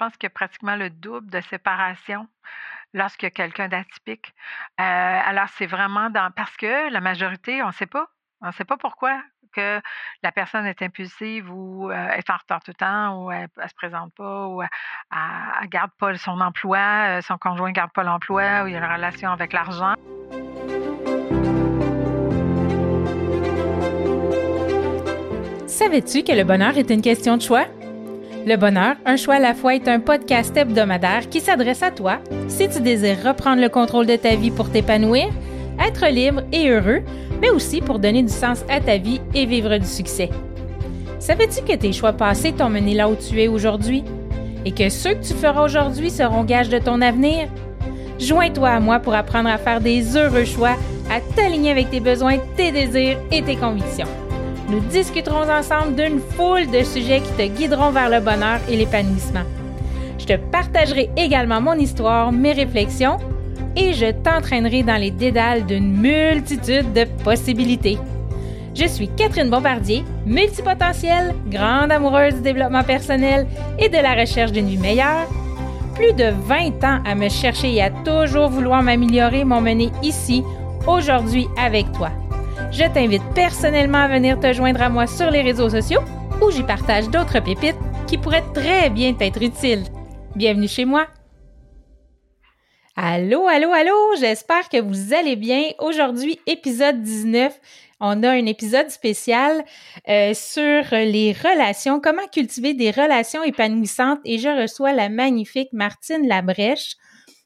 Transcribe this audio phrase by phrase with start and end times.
[0.00, 2.26] pense qu'il y a pratiquement le double de séparation
[2.94, 4.34] lorsqu'il y a quelqu'un d'atypique.
[4.80, 8.06] Euh, alors, c'est vraiment dans parce que la majorité, on ne sait pas.
[8.40, 9.80] On ne sait pas pourquoi que
[10.22, 13.68] la personne est impulsive ou euh, est en retard tout le temps ou elle, ne
[13.68, 14.68] se présente pas ou elle,
[15.62, 18.78] ne garde pas son emploi, euh, son conjoint garde pas l'emploi ou il y a
[18.78, 19.94] une relation avec l'argent.
[25.66, 27.66] Savais-tu que le bonheur est une question de choix?
[28.46, 32.20] Le bonheur, un choix à la fois est un podcast hebdomadaire qui s'adresse à toi
[32.48, 35.28] si tu désires reprendre le contrôle de ta vie pour t'épanouir,
[35.78, 37.02] être libre et heureux,
[37.42, 40.30] mais aussi pour donner du sens à ta vie et vivre du succès.
[41.18, 44.04] Savais-tu que tes choix passés t'ont mené là où tu es aujourd'hui?
[44.64, 47.46] Et que ceux que tu feras aujourd'hui seront gages de ton avenir?
[48.18, 50.76] Joins-toi à moi pour apprendre à faire des heureux choix,
[51.10, 54.08] à t'aligner avec tes besoins, tes désirs et tes convictions.
[54.70, 59.42] Nous discuterons ensemble d'une foule de sujets qui te guideront vers le bonheur et l'épanouissement.
[60.16, 63.18] Je te partagerai également mon histoire, mes réflexions
[63.74, 67.98] et je t'entraînerai dans les dédales d'une multitude de possibilités.
[68.76, 74.68] Je suis Catherine Bombardier, multipotentielle, grande amoureuse du développement personnel et de la recherche d'une
[74.68, 75.26] vie meilleure.
[75.96, 80.44] Plus de 20 ans à me chercher et à toujours vouloir m'améliorer m'ont mené ici,
[80.86, 82.10] aujourd'hui avec toi.
[82.72, 86.02] Je t'invite personnellement à venir te joindre à moi sur les réseaux sociaux
[86.40, 87.74] où j'y partage d'autres pépites
[88.06, 89.82] qui pourraient très bien t'être utiles.
[90.36, 91.08] Bienvenue chez moi.
[92.94, 95.64] Allô, allô, allô, j'espère que vous allez bien.
[95.80, 97.58] Aujourd'hui, épisode 19,
[97.98, 99.64] on a un épisode spécial
[100.08, 106.28] euh, sur les relations, comment cultiver des relations épanouissantes et je reçois la magnifique Martine
[106.28, 106.94] Labrèche.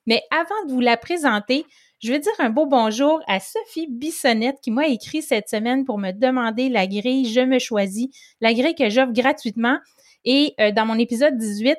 [0.06, 1.64] Mais avant de vous la présenter,
[2.04, 5.96] je veux dire un beau bonjour à Sophie Bissonnette qui m'a écrit cette semaine pour
[5.96, 8.08] me demander la grille Je me choisis,
[8.42, 9.78] la grille que j'offre gratuitement.
[10.26, 11.78] Et euh, dans mon épisode 18,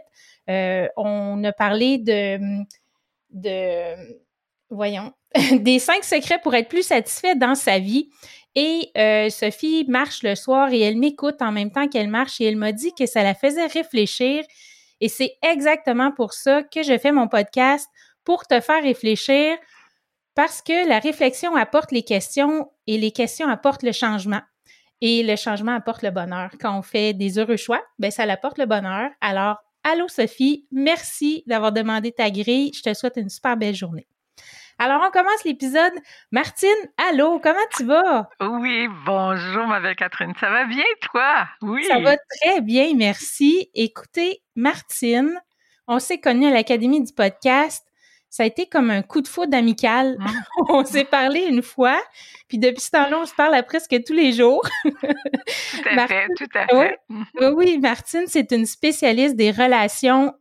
[0.50, 2.40] euh, on a parlé de,
[3.30, 3.96] de
[4.72, 5.14] voyons,
[5.60, 8.10] des cinq secrets pour être plus satisfait dans sa vie.
[8.56, 12.46] Et euh, Sophie marche le soir et elle m'écoute en même temps qu'elle marche et
[12.46, 14.44] elle m'a dit que ça la faisait réfléchir.
[15.02, 17.88] Et c'est exactement pour ça que je fais mon podcast,
[18.24, 19.56] pour te faire réfléchir,
[20.36, 24.42] parce que la réflexion apporte les questions et les questions apportent le changement.
[25.02, 26.52] Et le changement apporte le bonheur.
[26.60, 29.10] Quand on fait des heureux choix, ben ça apporte le bonheur.
[29.22, 32.72] Alors, allô Sophie, merci d'avoir demandé ta grille.
[32.74, 34.08] Je te souhaite une super belle journée.
[34.78, 35.94] Alors, on commence l'épisode.
[36.32, 36.70] Martine,
[37.10, 38.28] allô, comment tu vas?
[38.42, 40.34] Oui, bonjour, ma belle Catherine.
[40.40, 41.48] Ça va bien, toi?
[41.62, 41.86] Oui.
[41.86, 43.70] Ça va très bien, merci.
[43.74, 45.34] Écoutez, Martine,
[45.88, 47.86] on s'est connus à l'Académie du podcast
[48.36, 50.18] ça a été comme un coup de foudre amical.
[50.68, 51.98] On s'est parlé une fois,
[52.50, 54.62] puis depuis ce temps-là, on se parle presque tous les jours.
[54.84, 56.98] tout à fait, tout à fait.
[57.10, 60.34] Oui, oui, Martine, c'est une spécialiste des relations.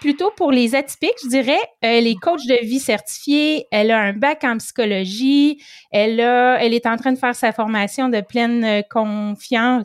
[0.00, 1.60] plutôt pour les atypiques, je dirais.
[1.82, 3.66] Elle est coach de vie certifiée.
[3.70, 5.62] Elle a un bac en psychologie.
[5.92, 9.84] Elle a, elle est en train de faire sa formation de pleine euh, confiance,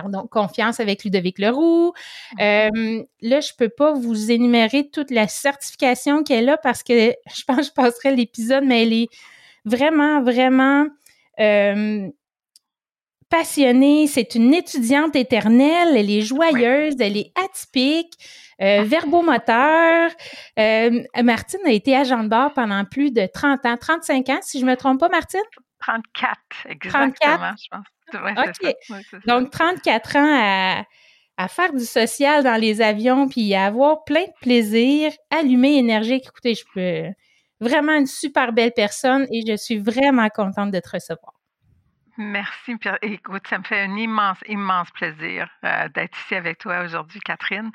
[0.00, 1.92] pardon, confiance avec Ludovic Leroux.
[2.40, 7.44] Euh, là, je peux pas vous énumérer toute la certification qu'elle a parce que je
[7.46, 9.08] pense que je passerai l'épisode, mais elle est
[9.64, 10.86] vraiment, vraiment
[11.40, 12.08] euh,
[13.28, 14.06] passionnée.
[14.06, 15.96] C'est une étudiante éternelle.
[15.96, 18.14] Elle est joyeuse, elle est atypique.
[18.60, 20.10] Euh, verbomoteur.
[20.58, 24.58] Euh, Martine a été agent de bord pendant plus de 30 ans, 35 ans, si
[24.58, 25.40] je me trompe pas, Martine?
[25.80, 27.56] 34, exactement, 34?
[27.58, 29.24] je pense.
[29.26, 30.84] Donc, 34 ans
[31.36, 36.26] à, faire du social dans les avions, puis à avoir plein de plaisir, allumé, énergique.
[36.26, 37.12] Écoutez, je peux
[37.60, 41.37] vraiment une super belle personne et je suis vraiment contente de te recevoir.
[42.20, 42.76] Merci.
[43.02, 47.70] Écoute, ça me fait un immense, immense plaisir euh, d'être ici avec toi aujourd'hui, Catherine.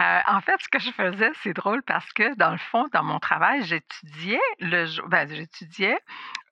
[0.00, 3.04] Euh, en fait, ce que je faisais, c'est drôle parce que dans le fond, dans
[3.04, 5.96] mon travail, j'étudiais le, ben, j'étudiais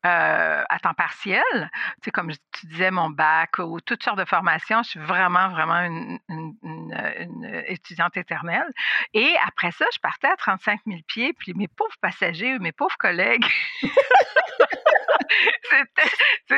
[0.06, 4.24] euh, à temps partiel, tu sais, comme tu disais, mon bac ou toutes sortes de
[4.24, 4.84] formations.
[4.84, 8.72] Je suis vraiment, vraiment une, une, étudiante éternelle.
[9.14, 12.96] Et après ça, je partais à 35 000 pieds, puis mes pauvres passagers, mes pauvres
[12.98, 13.46] collègues,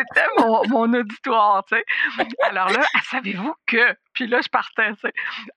[0.08, 1.84] c'était mon, mon, auditoire, tu sais.
[2.42, 2.80] Alors là,
[3.10, 4.92] savez-vous que puis là, je partais.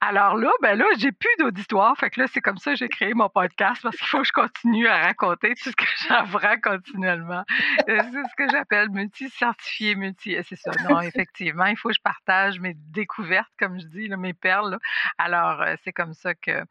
[0.02, 1.96] Alors là, ben là, j'ai plus d'auditoire.
[1.98, 4.28] Fait que là, c'est comme ça que j'ai créé mon podcast parce qu'il faut que
[4.28, 7.44] je continue à raconter tout ce que j'apprends continuellement.
[7.88, 10.36] Euh, c'est ce que j'appelle multi-certifié, multi.
[10.44, 10.72] C'est ça.
[10.90, 14.80] Non, effectivement, il faut que je partage mes découvertes, comme je dis, mes perles.
[15.20, 16.64] Alors, euh, c'est comme ça que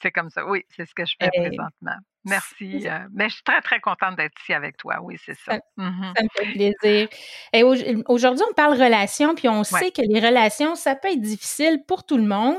[0.00, 0.46] c'est comme ça.
[0.46, 1.96] Oui, c'est ce que je fais présentement.
[2.24, 2.86] Merci.
[2.86, 5.00] Euh, mais je suis très, très contente d'être ici avec toi.
[5.02, 5.58] Oui, c'est ça.
[5.76, 7.08] Mmh ça, me fait plaisir.
[7.52, 7.62] Et
[8.06, 12.04] aujourd'hui, on parle relations, puis on sait que les relations, ça peut être difficile pour
[12.04, 12.58] tout le monde,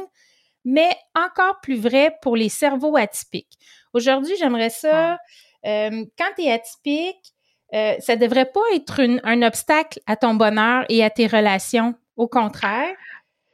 [0.66, 3.58] mais encore plus vrai pour les cerveaux atypiques.
[3.94, 5.18] Aujourd'hui, j'aimerais ça,
[5.66, 7.34] euh, quand tu es atypique,
[7.74, 11.96] euh, ça devrait pas être un obstacle à ton bonheur et à tes relations.
[12.18, 12.94] Au contraire,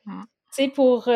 [0.06, 0.22] mmh.
[0.22, 1.08] tu sais, pour,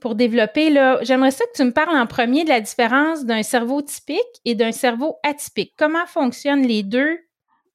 [0.00, 3.42] pour développer, là, j'aimerais ça que tu me parles en premier de la différence d'un
[3.42, 5.74] cerveau typique et d'un cerveau atypique.
[5.76, 7.18] Comment fonctionnent les deux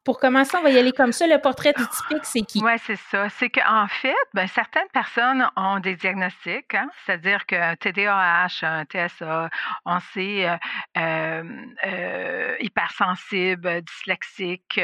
[0.04, 1.28] pour commencer, on va y aller comme ça.
[1.28, 2.62] Le portrait du typique, c'est qui?
[2.64, 3.30] Oui, c'est ça.
[3.30, 9.50] C'est qu'en fait, ben, certaines personnes ont des diagnostics, hein, c'est-à-dire que TDAH, un TSA,
[9.86, 10.58] on sait euh,
[10.98, 11.44] euh,
[11.86, 14.80] euh, hypersensible, dyslexique.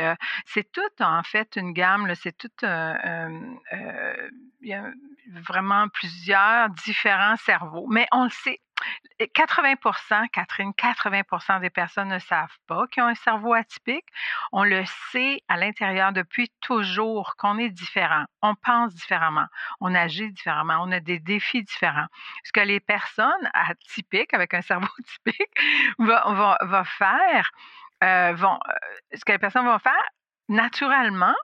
[0.45, 2.13] c'est tout, en fait, une gamme.
[2.15, 2.49] C'est tout.
[2.61, 3.59] il
[4.61, 4.83] y a
[5.33, 7.87] vraiment plusieurs différents cerveaux.
[7.89, 8.61] Mais on le sait
[9.19, 14.05] 80% Catherine, 80% des personnes ne savent pas qu'ils ont un cerveau atypique.
[14.51, 18.25] On le sait à l'intérieur depuis toujours qu'on est différent.
[18.41, 19.47] On pense différemment,
[19.81, 22.07] on agit différemment, on a des défis différents.
[22.43, 25.51] Ce que les personnes atypiques, avec un cerveau typique,
[25.97, 27.51] vont, faire,
[28.03, 29.93] euh, vont, euh, ce que les personnes vont faire,
[30.47, 31.35] naturellement,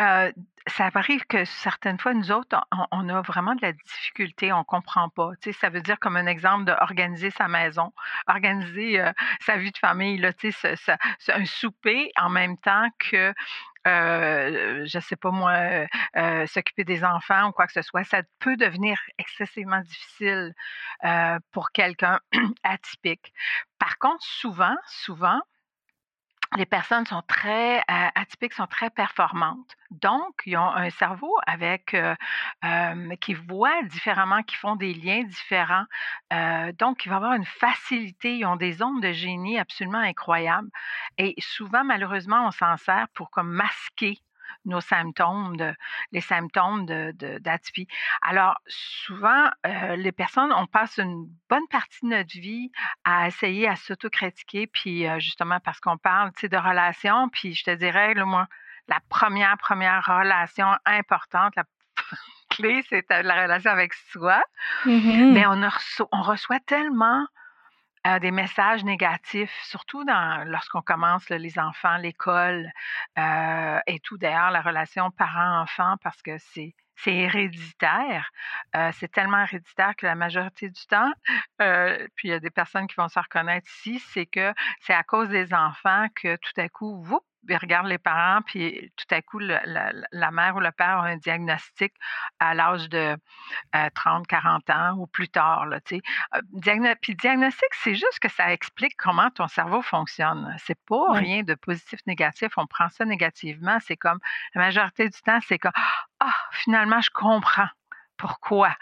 [0.00, 0.32] euh,
[0.68, 2.60] ça arrive que certaines fois, nous autres,
[2.90, 5.30] on, a vraiment de la difficulté, on comprend pas.
[5.40, 7.92] Tu sais, ça veut dire comme un exemple d'organiser sa maison,
[8.26, 10.74] organiser euh, sa vie de famille, là, tu sais,
[11.28, 13.32] un souper en même temps que
[13.86, 15.52] euh, je sais pas moi,
[16.16, 20.54] euh, s'occuper des enfants ou quoi que ce soit, ça peut devenir excessivement difficile
[21.52, 22.18] pour quelqu'un
[22.64, 23.32] atypique.
[23.78, 25.40] Par contre, souvent, souvent,
[26.56, 29.76] les personnes sont très euh, atypiques, sont très performantes.
[29.90, 32.14] Donc, ils ont un cerveau avec euh,
[33.20, 35.84] qui voit différemment, qui font des liens différents.
[36.32, 38.38] Euh, donc, il va avoir une facilité.
[38.38, 40.70] Ils ont des ondes de génie absolument incroyables.
[41.18, 44.20] Et souvent, malheureusement, on s'en sert pour comme masquer
[44.64, 45.74] nos symptômes, de,
[46.12, 47.86] les symptômes d'atypie.
[47.86, 47.90] De,
[48.22, 52.70] Alors, souvent, euh, les personnes, on passe une bonne partie de notre vie
[53.04, 57.74] à essayer à s'autocritiquer, puis euh, justement parce qu'on parle de relations, puis je te
[57.74, 58.46] dirais, là, moi,
[58.88, 61.64] la première, première relation importante, la
[62.50, 64.42] clé, c'est la relation avec soi.
[64.84, 65.32] Mm-hmm.
[65.32, 65.60] Mais on,
[66.12, 67.26] on reçoit tellement
[68.20, 70.04] des messages négatifs, surtout
[70.46, 72.70] lorsqu'on commence les enfants, l'école
[73.18, 74.18] euh, et tout.
[74.18, 78.30] D'ailleurs, la relation parent-enfant, parce que c'est c'est héréditaire.
[78.74, 81.12] Euh, c'est tellement héréditaire que la majorité du temps,
[81.60, 84.94] euh, puis il y a des personnes qui vont se reconnaître ici, c'est que c'est
[84.94, 89.14] à cause des enfants que tout à coup, vous, ils regardent les parents, puis tout
[89.14, 91.92] à coup, la, mère ou le père a un diagnostic
[92.38, 93.16] à l'âge de
[93.94, 95.66] 30, euh, 40 ans ou plus tard.
[95.66, 100.54] Là, euh, puis diagnostic, c'est juste que ça explique comment ton cerveau fonctionne.
[100.58, 102.52] C'est pas rien de positif, négatif.
[102.56, 103.78] On prend ça négativement.
[103.80, 104.18] C'est comme,
[104.54, 105.72] la majorité du temps, c'est comme,
[106.20, 107.68] ah, finalement, je comprends
[108.16, 108.74] pourquoi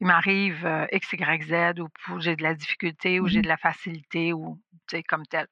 [0.00, 3.48] il m'arrive euh, X, Y, Z, ou j'ai de la difficulté, ou j'ai mmh de
[3.48, 4.60] la facilité, ou
[5.08, 5.46] comme tel.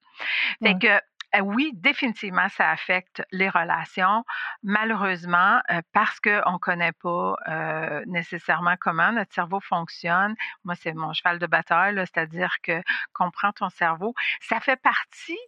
[0.63, 1.01] Fait que
[1.43, 4.25] oui, définitivement, ça affecte les relations.
[4.63, 10.35] Malheureusement, euh, parce qu'on ne connaît pas euh, nécessairement comment notre cerveau fonctionne.
[10.65, 12.83] Moi, c'est mon cheval de bataille, c'est-à-dire que
[13.13, 15.39] comprendre ton cerveau, ça fait partie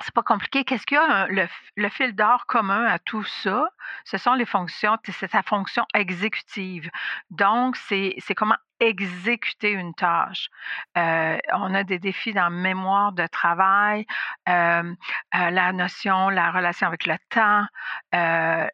[0.00, 0.64] c'est pas compliqué.
[0.64, 1.46] Qu'est-ce qu'il y a le,
[1.76, 3.68] le, fil d'or commun à tout ça?
[4.04, 6.90] Ce sont les fonctions, c'est sa fonction exécutive.
[7.30, 8.56] Donc, c'est comment
[8.88, 10.48] exécuter une tâche.
[10.96, 14.06] Euh, on a des défis dans mémoire de travail,
[14.48, 14.94] euh,
[15.34, 17.66] euh, la notion, la relation avec le temps,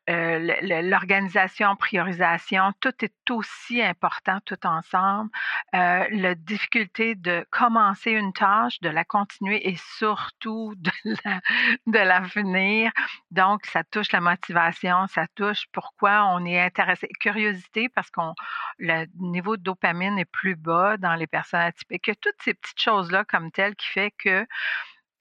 [0.08, 5.30] l'organisation, priorisation, tout est aussi important tout ensemble.
[5.72, 10.90] la difficulté de commencer une tâche, de la continuer et surtout de
[11.24, 11.40] la,
[11.86, 12.90] de la finir.
[13.30, 17.08] Donc, ça touche la motivation, ça touche pourquoi on est intéressé.
[17.20, 18.34] Curiosité, parce qu'on
[18.78, 22.04] le niveau de dopamine est plus bas dans les personnes atypiques.
[22.04, 24.46] Que toutes ces petites choses-là comme telles qui fait que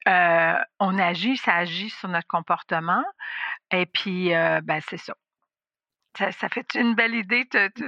[0.08, 3.04] euh, on agit, ça agit sur notre comportement.
[3.72, 5.14] Et puis, euh, ben, c'est ça.
[6.16, 6.50] ça.
[6.50, 7.48] fait une belle idée.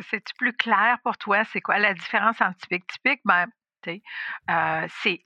[0.10, 1.44] C'est plus clair pour toi?
[1.46, 2.86] C'est quoi la différence entre typique?
[2.88, 3.48] Typique, ben,
[3.88, 5.24] euh, c'est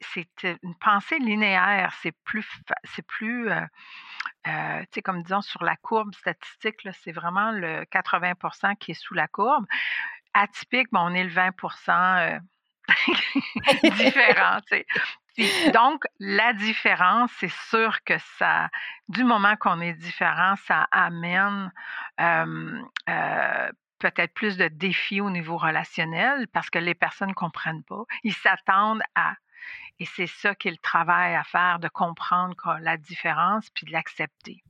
[0.64, 1.94] une pensée linéaire.
[2.02, 2.48] C'est plus,
[2.84, 8.94] c'est plus, euh, comme disons sur la courbe statistique, c'est vraiment le 80% qui est
[9.02, 9.66] sous la courbe
[10.36, 11.50] atypique, mais on est le 20%
[11.90, 12.40] euh,
[13.98, 14.60] différent.
[15.74, 18.70] donc, la différence, c'est sûr que ça,
[19.10, 21.72] du moment qu'on est différent, ça amène
[22.20, 28.04] euh, peut-être plus de défis au niveau relationnel parce que les personnes ne comprennent pas.
[28.24, 29.34] Ils s'attendent à.
[30.00, 33.92] Et c'est ça qui est le travail à faire, de comprendre la différence puis de
[33.92, 34.62] l'accepter.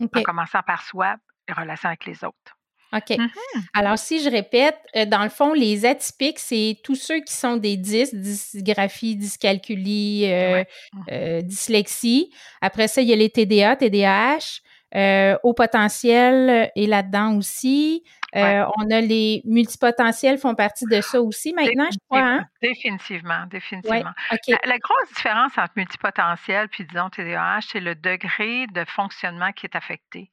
[0.00, 1.16] En commençant par soi,
[1.48, 2.56] les relations avec les autres.
[2.92, 3.10] OK.
[3.10, 3.62] Mm-hmm.
[3.74, 7.56] Alors, si je répète, euh, dans le fond, les atypiques, c'est tous ceux qui sont
[7.56, 10.64] des 10, dysgraphie, dyscalculie, euh,
[11.08, 11.42] mm-hmm.
[11.42, 12.32] dyslexie.
[12.60, 15.38] Après ça, il y a les TDA, TDAH.
[15.42, 18.04] au potentiel est là-dedans aussi.
[18.34, 22.22] Euh, on a les multipotentiels font partie de ça aussi maintenant, je crois.
[22.22, 22.46] Hein?
[22.62, 24.12] Définitivement, définitivement.
[24.30, 29.76] la, grosse différence entre multipotentiel puis disons TDAH, c'est le degré de fonctionnement qui est
[29.76, 30.30] affecté.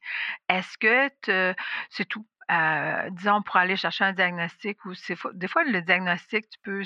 [0.48, 1.54] Est-ce que
[1.90, 2.24] c'est tout?
[3.10, 4.92] Disons, pour aller chercher un diagnostic, ou
[5.34, 6.82] des fois, le diagnostic, tu peux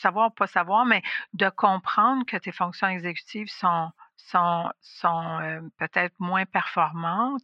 [0.00, 1.02] savoir ou pas savoir, mais
[1.34, 7.42] de comprendre que tes fonctions exécutives sont, sont, sont euh, peut-être moins performantes.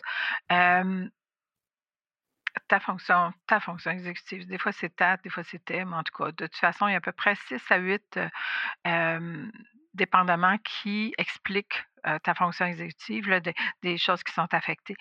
[2.68, 4.46] Ta fonction, ta fonction exécutive.
[4.46, 6.92] Des fois, c'est ta, des fois, c'est mais en tout cas, de toute façon, il
[6.92, 8.18] y a à peu près 6 à 8
[8.86, 9.50] euh,
[9.94, 11.84] dépendamment qui expliquent
[12.22, 13.28] ta fonction exécutive,
[13.82, 14.96] des, choses qui sont affectées.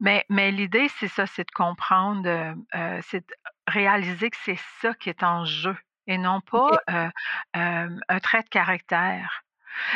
[0.00, 2.54] Mais, mais l'idée, c'est ça, c'est de comprendre,
[3.02, 3.34] c'est de
[3.66, 6.82] réaliser que c'est ça qui est en jeu et non pas
[7.54, 9.42] un trait de caractère.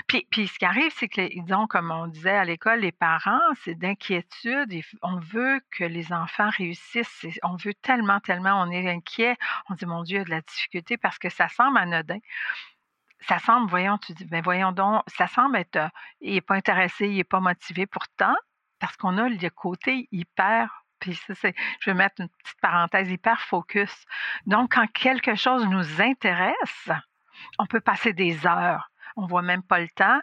[0.07, 3.41] Puis, puis ce qui arrive, c'est que, disons, comme on disait à l'école, les parents,
[3.62, 4.73] c'est d'inquiétude.
[5.03, 7.26] On veut que les enfants réussissent.
[7.43, 9.37] On veut tellement, tellement, on est inquiet.
[9.69, 12.19] On dit, mon Dieu, il y a de la difficulté parce que ça semble anodin.
[13.20, 15.88] Ça semble, voyons, tu dis, ben voyons donc, ça semble être, euh,
[16.20, 17.87] il n'est pas intéressé, il n'est pas motivé.
[17.87, 18.35] Pourtant,
[18.78, 23.11] parce qu'on a le côté hyper puis ça, c'est, je vais mettre une petite parenthèse,
[23.11, 24.06] hyper focus.
[24.46, 26.88] Donc, quand quelque chose nous intéresse,
[27.58, 30.20] on peut passer des heures on voit même pas le temps.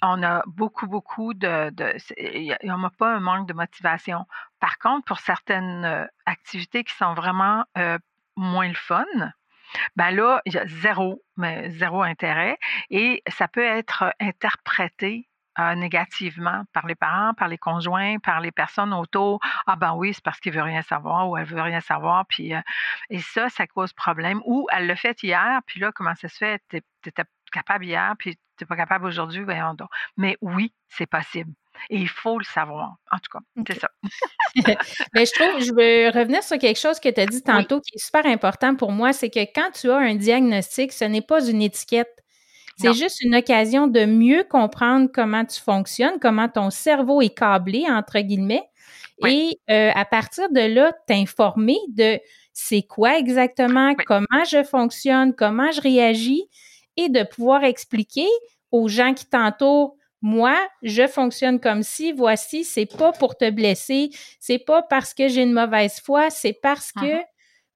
[0.00, 1.72] On a beaucoup, beaucoup de.
[2.64, 4.26] on n'a pas un manque de motivation.
[4.60, 7.98] Par contre, pour certaines euh, activités qui sont vraiment euh,
[8.36, 9.04] moins le fun,
[9.96, 11.22] ben là, il y a zéro,
[11.68, 12.58] zéro intérêt
[12.90, 18.52] et ça peut être interprété euh, négativement par les parents, par les conjoints, par les
[18.52, 19.40] personnes autour.
[19.66, 22.26] Ah ben oui, c'est parce qu'il veut rien savoir ou elle veut rien savoir.
[22.26, 22.52] Puis,
[23.10, 24.40] et ça, ça cause problème.
[24.44, 26.62] Ou elle l'a fait hier, puis là, comment ça se fait?
[26.68, 29.44] Tu n'étais capable hier, puis tu n'es pas capable aujourd'hui.
[30.16, 31.52] Mais oui, c'est possible.
[31.90, 32.96] Et il faut le savoir.
[33.10, 33.88] En tout cas, c'est ça.
[35.14, 37.94] Mais je trouve, je veux revenir sur quelque chose que tu as dit tantôt qui
[37.94, 41.46] est super important pour moi, c'est que quand tu as un diagnostic, ce n'est pas
[41.46, 42.10] une étiquette.
[42.80, 47.84] C'est juste une occasion de mieux comprendre comment tu fonctionnes, comment ton cerveau est câblé,
[47.88, 48.62] entre guillemets.
[49.26, 52.20] Et euh, à partir de là, t'informer de
[52.52, 56.44] c'est quoi exactement, comment je fonctionne, comment je réagis
[56.96, 58.26] et de pouvoir expliquer
[58.70, 64.10] aux gens qui t'entourent moi, je fonctionne comme si, voici, c'est pas pour te blesser,
[64.40, 67.24] c'est pas parce que j'ai une mauvaise foi, c'est parce que uh-huh.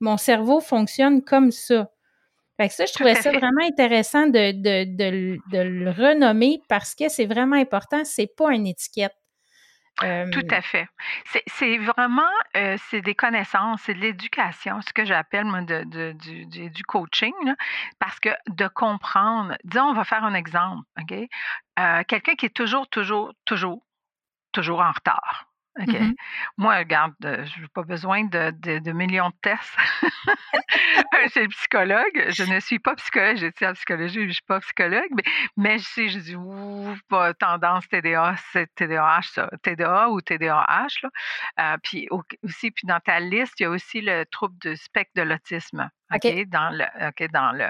[0.00, 1.88] mon cerveau fonctionne comme ça.
[2.58, 6.94] Fait que ça, je trouvais ça vraiment intéressant de, de, de, de, le renommer parce
[6.94, 9.14] que c'est vraiment important, c'est pas une étiquette.
[10.00, 10.88] Tout à fait.
[11.46, 12.30] C'est vraiment,
[12.90, 17.32] c'est des connaissances, c'est de l'éducation, ce que j'appelle moi de, du, du, coaching,
[17.98, 21.14] parce que de comprendre, disons, on va faire un exemple, OK?
[22.08, 23.82] Quelqu'un qui est toujours, toujours, toujours,
[24.52, 25.51] toujours en retard.
[25.80, 25.88] OK.
[25.88, 26.14] Mmh
[26.58, 29.74] Moi, regarde, euh, je n'ai pas besoin de, de, millions de tests.
[31.34, 32.26] J'ai le psychologue.
[32.28, 33.36] Je ne suis pas psychologue.
[33.36, 35.08] J'étais en psychologie, je ne suis pas psychologue.
[35.16, 35.22] Mais,
[35.56, 39.50] mais je sais, je dis, ouh, pas tendance TDA, c'est TDAH, ça.
[39.62, 40.88] TDA ou TDAH.
[41.02, 41.10] Là.
[41.60, 42.08] Euh, puis
[42.42, 45.88] aussi, puis dans ta liste, il y a aussi le trouble du spectre de l'autisme.
[46.14, 46.48] OK.
[46.48, 47.68] Dans le, OK, dans le,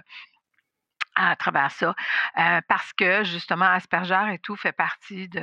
[1.14, 1.94] à travers ça,
[2.38, 5.40] euh, parce que justement Asperger et tout fait partie du,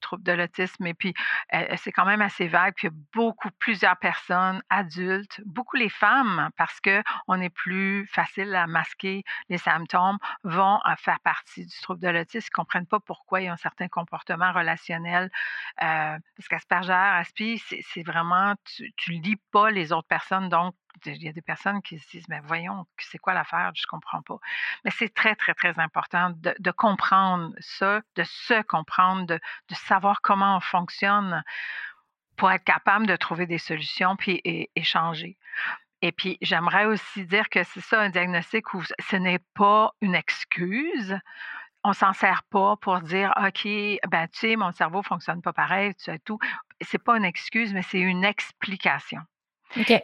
[0.00, 1.14] trouble de l'autisme et puis
[1.52, 2.74] euh, c'est quand même assez vague.
[2.76, 7.50] Puis il y a beaucoup, plusieurs personnes adultes, beaucoup les femmes, parce que on est
[7.50, 12.54] plus facile à masquer les symptômes, vont euh, faire partie du trouble de l'autisme, ils
[12.54, 15.30] comprennent pas pourquoi il y a un certain comportement relationnel.
[15.78, 20.74] parce qu'Asperger, Aspi, c'est vraiment, tu, tu lis pas les autres personnes, donc
[21.06, 23.72] il y a des personnes qui se disent, mais voyons, c'est quoi l'affaire?
[23.74, 24.38] Je ne comprends pas.
[24.84, 29.40] Mais c'est très, très, très important de, comprendre ça, de se comprendre, de,
[29.74, 31.42] savoir comment on fonctionne
[32.36, 34.40] pour être capable de trouver des solutions puis
[34.74, 35.38] échanger.
[36.02, 40.14] Et puis, j'aimerais aussi dire que c'est ça un diagnostic où ce n'est pas une
[40.14, 41.18] excuse.
[41.82, 45.94] On s'en sert pas pour dire, OK, ben, tu sais, mon cerveau fonctionne pas pareil,
[45.94, 46.38] tu sais, tout.
[46.80, 49.20] C'est pas une excuse, mais c'est une explication.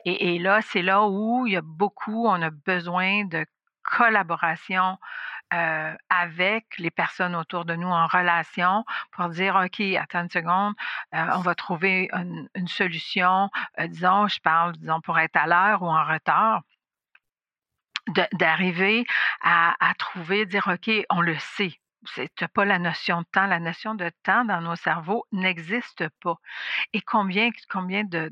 [0.05, 3.47] Et, là, c'est là où il y a beaucoup, on a besoin de
[3.83, 4.99] collaboration
[5.51, 10.75] avec les personnes autour de nous en relation pour dire, OK, attends une seconde,
[11.13, 16.05] on va trouver une, solution, disons, je parle, disons, pour être à l'heure ou en
[16.05, 16.63] retard
[18.33, 19.05] d'arriver
[19.43, 21.80] à, trouver, dire, OK, on le sait,
[22.15, 23.47] tu n'as pas la notion de temps.
[23.47, 26.37] La notion de temps dans nos cerveaux n'existe pas.
[26.93, 28.31] Et combien, de,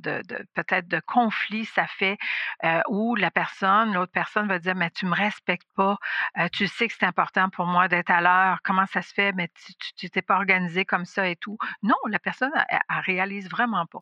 [0.55, 2.19] peut-être de conflits ça fait
[2.65, 5.99] euh, où la personne, l'autre personne va dire, mais tu me respectes pas,
[6.39, 9.33] euh, tu sais que c'est important pour moi d'être à l'heure, comment ça se fait,
[9.33, 9.51] mais
[9.97, 11.59] tu t'es pas organisé comme ça et tout.
[11.83, 14.01] Non, la personne, elle réalise vraiment pas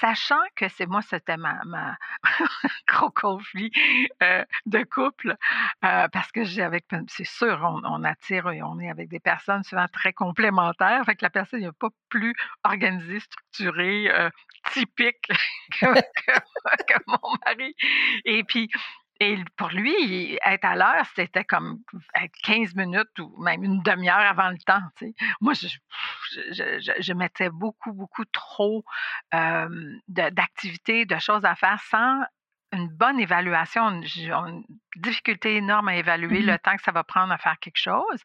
[0.00, 1.60] sachant que c'est moi, c'était ma,
[2.88, 3.70] gros conflit
[4.22, 5.36] euh, de couple,
[5.84, 9.62] euh, parce que j'ai avec, c'est sûr, on, attire et on est avec des personnes
[9.64, 14.30] souvent très complémentaires, fait que la personne n'est pas plus organisée, structurée, euh,
[14.72, 15.28] typique
[15.80, 17.74] que, que, mon mari.
[18.24, 18.70] Et puis,
[19.18, 21.78] et pour lui, être à l'heure, c'était comme
[22.14, 24.82] être 15 minutes ou même une demi-heure avant le temps.
[25.40, 25.68] Moi, je,
[27.00, 28.84] je, mettais beaucoup, beaucoup trop
[30.08, 32.22] d'activités, de, choses à faire sans
[32.72, 34.02] une bonne évaluation.
[34.02, 34.64] J'ai une
[34.96, 38.22] difficulté énorme à évaluer mmh le temps que ça va prendre à faire quelque chose.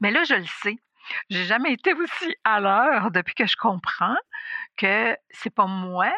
[0.00, 0.76] Mais là, je le sais.
[1.30, 4.16] J'ai jamais été aussi à l'heure depuis que je comprends
[4.76, 6.12] que c'est pas moi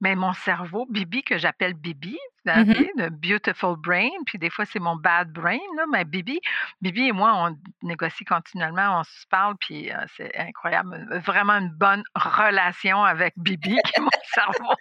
[0.00, 4.64] mais mon cerveau, Bibi, que j'appelle Bibi, hein, mmh le beautiful brain, puis des fois
[4.64, 6.40] c'est mon bad brain, là, mais Bibi,
[6.80, 11.06] Bibi et moi, on négocie continuellement, on se parle, puis euh, c'est incroyable.
[11.24, 14.74] Vraiment une bonne relation avec Bibi, qui est mon cerveau.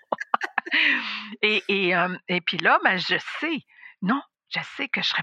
[1.41, 3.63] et, et, euh, et puis là, ben, je sais,
[4.01, 5.13] non, je sais que je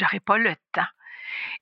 [0.00, 0.86] n'aurai pas, pas le temps.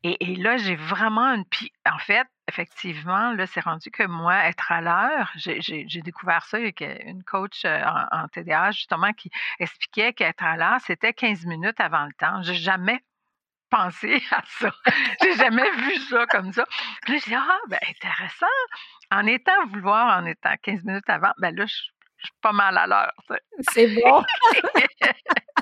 [0.02, 1.44] Et, là, j'ai vraiment une.
[1.90, 6.80] En fait, effectivement, là, c'est rendu que moi, être à l'heure, j'ai découvert ça avec
[6.80, 12.04] une coach euh, en, TDA, justement, qui expliquait qu'être à l'heure, c'était 15 minutes avant
[12.04, 12.42] le temps.
[12.42, 13.02] J'ai jamais
[13.70, 14.72] pensé à ça.
[15.22, 16.64] J'ai jamais vu ça comme ça.
[17.02, 18.46] Puis là, je dis, ah, ben, intéressant.
[19.10, 21.74] En étant vouloir, en étant 15 minutes avant, ben là, je,
[22.18, 23.12] je suis pas mal à l'heure.
[23.72, 24.24] C'est bon.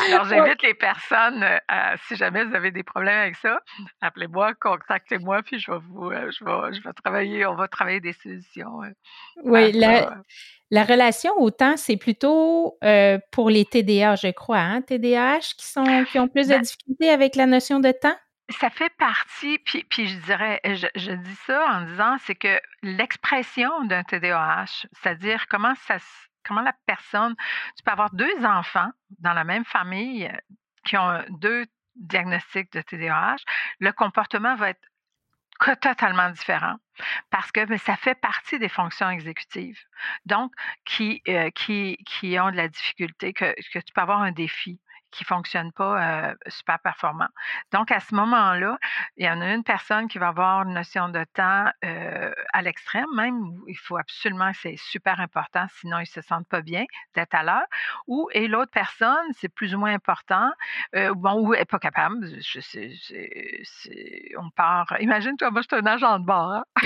[0.00, 3.60] Alors, j'invite les personnes, euh, si jamais vous avez des problèmes avec ça,
[4.00, 8.00] appelez-moi, contactez-moi, puis je vais vous, euh, je, vais, je vais travailler, on va travailler
[8.00, 8.82] des solutions.
[8.82, 8.90] Euh,
[9.44, 10.18] oui, la,
[10.70, 12.78] la, relation au temps, c'est plutôt
[13.30, 17.10] pour les TDA, je crois, hein, TDAH qui, sont, qui ont plus de ben difficultés
[17.10, 18.16] avec la notion de temps?
[18.60, 22.60] Ça fait partie, puis, puis je dirais, je, je dis ça en disant, c'est que
[22.82, 25.98] l'expression d'un TDAH, c'est-à-dire comment ça
[26.46, 27.34] comment la personne,
[27.76, 30.36] tu peux avoir deux enfants dans la même famille euh,
[30.84, 33.36] qui ont deux diagnostics de TDAH,
[33.78, 34.88] le comportement va être
[35.80, 36.76] totalement différent
[37.30, 39.78] parce que ça fait partie des fonctions exécutives.
[40.26, 40.52] Donc,
[40.84, 41.50] qui, euh,
[42.40, 44.80] ont de la difficulté, que tu peux avoir un défi
[45.14, 47.28] qui fonctionne pas euh, super performant.
[47.72, 48.78] Donc, à ce moment-là,
[49.16, 52.62] il y en a une personne qui va avoir une notion de temps euh, à
[52.62, 56.84] l'extrême, même où il faut absolument, c'est super important, sinon ils se sentent pas bien
[57.14, 57.66] d'être à l'heure.
[58.08, 60.50] Ou, et l'autre personne, c'est plus ou moins important,
[60.96, 62.26] euh, bon, ou elle n'est pas capable.
[62.42, 62.90] Je sais,
[64.36, 64.86] on part.
[64.98, 66.52] Imagine-toi, moi, je suis un agent de bord.
[66.52, 66.64] Hein?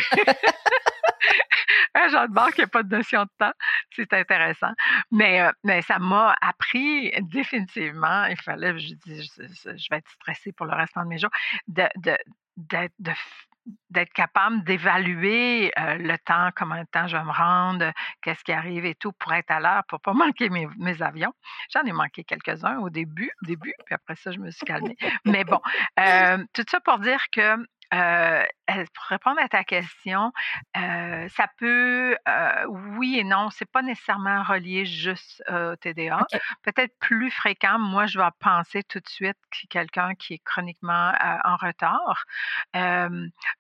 [1.95, 3.53] un genre de pas de notion de temps.
[3.95, 4.73] C'est intéressant.
[5.11, 10.53] Mais, euh, mais ça m'a appris définitivement, il fallait, je dis, je, vais être stressée
[10.53, 11.31] pour le restant de mes jours,
[13.91, 18.53] d'être capable d'évaluer euh, le temps, combien de temps je vais me rendre, qu'est-ce qui
[18.53, 21.33] arrive et tout pour être à l'heure, pour pas manquer mes, mes avions.
[21.73, 24.97] J'en ai manqué quelques-uns au début, début, puis après ça, je me suis calmée.
[25.25, 25.61] Mais bon,
[26.01, 27.57] euh, tout ça pour dire que
[27.95, 30.33] euh, pour répondre à ta question,
[30.77, 36.27] euh, ça peut, euh, oui et non, c'est pas nécessairement relié juste au TDA.
[36.63, 41.13] Peut-être plus fréquent, moi, je vais penser tout de suite que quelqu'un qui est chroniquement
[41.45, 42.25] en retard.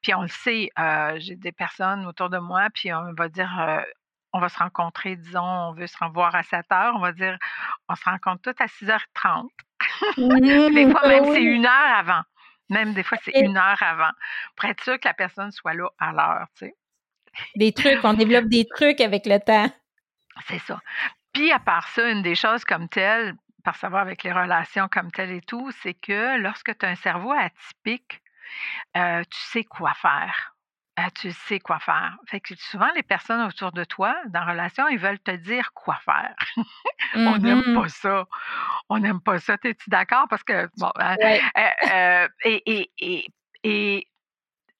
[0.02, 0.70] puis on le sait,
[1.16, 3.84] j'ai des personnes autour de moi, puis on va dire,
[4.32, 7.38] on va se rencontrer, disons, on veut se revoir à 7 heures, on va dire,
[7.88, 9.48] on se rencontre toutes à 6h30.
[10.16, 12.22] des fois, même, c'est une heure avant.
[12.68, 14.10] Même des fois, c'est une heure avant,
[14.56, 16.74] pour être sûr que la personne soit là à l'heure, tu sais.
[17.54, 19.70] Des trucs, on développe des trucs avec le temps.
[20.46, 20.80] C'est ça.
[21.32, 25.10] Puis à part ça, une des choses comme telle, par savoir avec les relations comme
[25.12, 28.22] telles et tout, c'est que lorsque tu as un cerveau atypique,
[28.96, 30.56] euh, tu sais quoi faire.
[31.00, 32.16] Ah, tu sais quoi faire.
[32.26, 35.72] Fait que souvent, les personnes autour de toi, dans la relation, ils veulent te dire
[35.72, 36.34] quoi faire.
[37.14, 38.26] On n'aime mmh pas ça.
[38.88, 39.56] On n'aime pas ça.
[39.62, 40.26] Es-tu d'accord?
[40.28, 41.38] Parce que, bon, hein, euh,
[41.92, 43.32] euh, et, et,
[43.62, 44.08] et,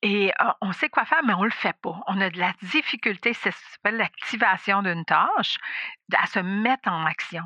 [0.03, 2.01] et ah, on sait quoi faire, mais on ne le fait pas.
[2.09, 5.59] On a de la difficulté, ça s'appelle l'activation d'une tâche,
[6.17, 7.45] à se mettre en action.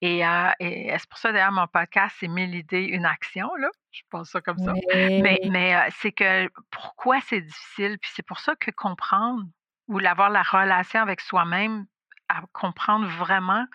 [0.00, 3.68] Et, euh, c'est pour ça, d'ailleurs, mon podcast, c'est Mille idées, une action, là.
[3.90, 4.72] Je pense ça comme ça.
[4.94, 9.42] Mais, mais euh, c'est que pourquoi c'est difficile, puis c'est pour ça que comprendre
[9.88, 11.86] ou avoir la relation avec soi-même,
[12.28, 13.66] à comprendre vraiment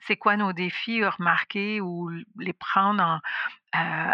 [0.00, 3.20] c'est quoi nos défis, remarquer ou les prendre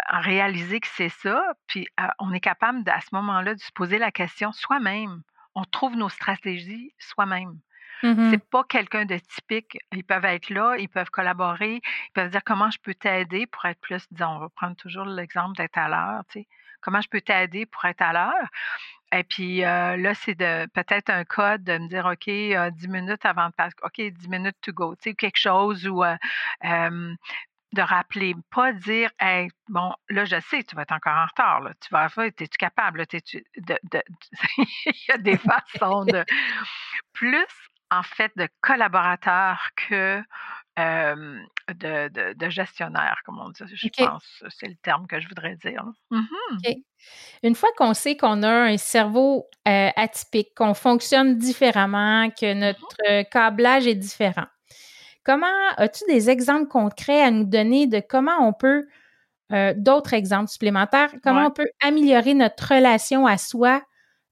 [0.09, 1.87] réaliser que c'est ça, puis
[2.19, 5.21] on est capable à ce moment-là de se poser la question soi-même.
[5.53, 7.59] On trouve nos stratégies soi-même.
[8.03, 9.77] Mmh C'est pas quelqu'un de typique.
[9.91, 13.65] Ils peuvent être là, ils peuvent collaborer, ils peuvent dire comment je peux t'aider pour
[13.65, 16.47] être plus, disons, on va prendre toujours l'exemple d'être à l'heure, tu sais.
[16.81, 18.49] Comment je peux t'aider pour être à l'heure?
[19.13, 22.27] Et puis là, c'est de peut-être un code de me dire OK,
[22.75, 26.03] 10 minutes avant de passer, OK, 10 minutes to go, tu sais, quelque chose ou
[27.73, 31.61] de rappeler, pas dire hey, bon, là, je sais, tu vas être encore en retard,
[31.61, 31.71] là.
[31.79, 33.01] tu vas faire, es-tu capable?
[33.01, 34.01] Es -tu de, de,
[34.85, 36.25] Il y a des façons de
[37.13, 37.47] plus
[37.91, 40.23] en fait de collaborateurs que
[40.77, 43.63] de, de, gestionnaire, comme on dit.
[43.75, 45.83] Je pense c'est le terme que je voudrais dire.
[46.09, 46.23] Mmh
[47.43, 53.29] Une fois qu'on sait qu'on a un cerveau atypique, qu'on fonctionne différemment, que mmh notre
[53.29, 54.47] câblage est différent,
[55.23, 55.45] comment
[55.77, 58.87] as-tu des exemples concrets à nous donner de comment on peut,
[59.75, 63.83] d'autres exemples supplémentaires, comment on peut améliorer notre relation à soi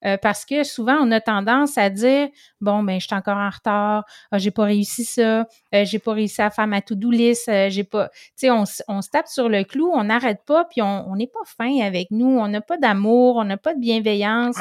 [0.06, 2.30] euh, parce que souvent, on a tendance à dire
[2.62, 6.14] bon, ben, je suis encore en retard, ah, j'ai pas réussi ça, euh, j'ai pas
[6.14, 8.10] réussi à faire ma to-do list, euh, j'ai pas.
[8.10, 11.28] Tu sais, on, on, se tape sur le clou, on n'arrête pas, puis on n'est
[11.28, 14.58] pas fin avec nous, on n'a pas d'amour, on n'a pas de bienveillance,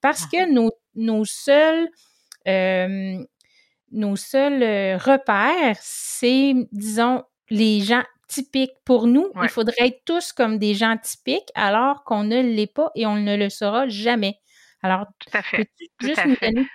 [0.00, 1.88] parce que nos, nos seuls
[3.92, 8.72] nos seuls repères, c'est, disons, les gens typiques.
[8.84, 12.90] Pour nous, il faudrait être tous comme des gens typiques, alors qu'on ne l'est pas
[12.94, 14.40] et on ne le saura jamais.
[14.84, 15.70] Alors, tout à fait.
[15.98, 16.68] juste nous donner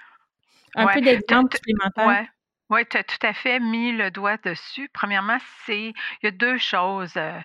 [0.76, 2.28] un peu d'exemple supplémentaire?
[2.72, 4.90] Oui, tu as tout à fait mis le doigt dessus.
[4.94, 7.40] Premièrement, c'est il y a deux choses, euh,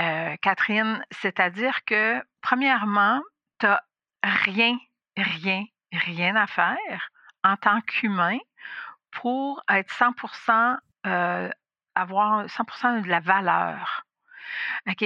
[0.00, 1.04] euh, Catherine.
[1.12, 3.20] C'est-à-dire que, premièrement,
[3.60, 3.80] tu n'as
[4.24, 4.76] rien,
[5.16, 7.10] rien, rien à faire
[7.44, 8.38] en tant qu'humain
[9.12, 11.48] pour être 100% euh,
[11.94, 14.04] avoir 100% de la valeur.
[14.88, 15.04] OK?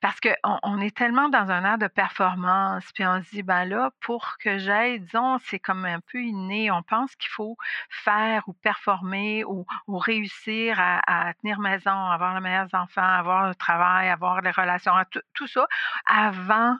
[0.00, 3.64] Parce qu'on on est tellement dans un air de performance, puis on se dit, ben
[3.64, 6.70] là, pour que j'aille, disons, c'est comme un peu inné.
[6.70, 7.56] On pense qu'il faut
[7.90, 14.08] faire ou performer ou, réussir à, tenir maison, avoir les meilleurs enfants, avoir le travail,
[14.08, 14.92] avoir les relations,
[15.34, 15.66] tout, ça
[16.06, 16.76] avant,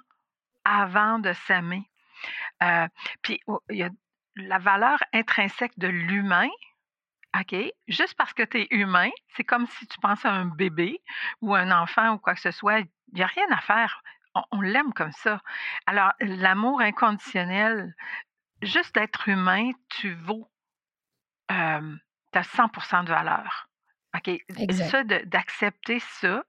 [0.64, 1.88] avant de s'aimer.
[2.62, 2.86] Euh,
[3.22, 3.90] puis il y a
[4.36, 6.48] la valeur intrinsèque de l'humain,
[7.38, 7.56] OK,
[7.88, 11.02] juste parce que tu es humain, c'est comme si tu penses à un bébé
[11.40, 14.02] ou un enfant ou quoi que ce soit, il n'y a rien à faire.
[14.50, 15.40] On, l'aime comme ça.
[15.86, 17.94] Alors, l'amour inconditionnel,
[18.62, 20.50] juste d'être humain, tu vaux,
[21.48, 23.68] tu as 100% de valeur.
[24.14, 24.30] OK.
[24.90, 26.44] Ça, d'accepter ça,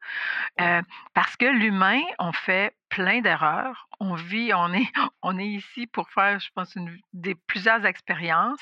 [0.59, 0.81] euh,
[1.13, 3.87] parce que l'humain, on fait plein d'erreurs.
[3.99, 8.59] On vit, on est, on est ici pour faire, je pense, une, des plusieurs expériences.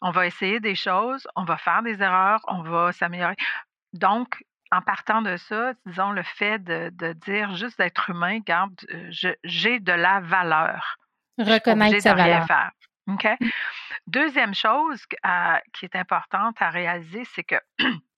[0.00, 3.36] On va essayer des choses, on va faire des erreurs, on va s'améliorer.
[3.92, 8.74] Donc, en partant de ça, disons, le fait de, de dire juste d'être humain, garde,
[8.92, 10.98] euh, j'ai de la valeur.
[11.38, 12.46] Reconnaître sa valeur.
[12.46, 12.70] Faire.
[13.08, 13.24] OK?
[13.24, 13.48] Mmh.
[14.06, 17.56] Deuxième chose euh, qui est importante à réaliser, c'est que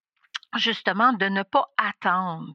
[0.57, 2.55] justement de ne pas attendre.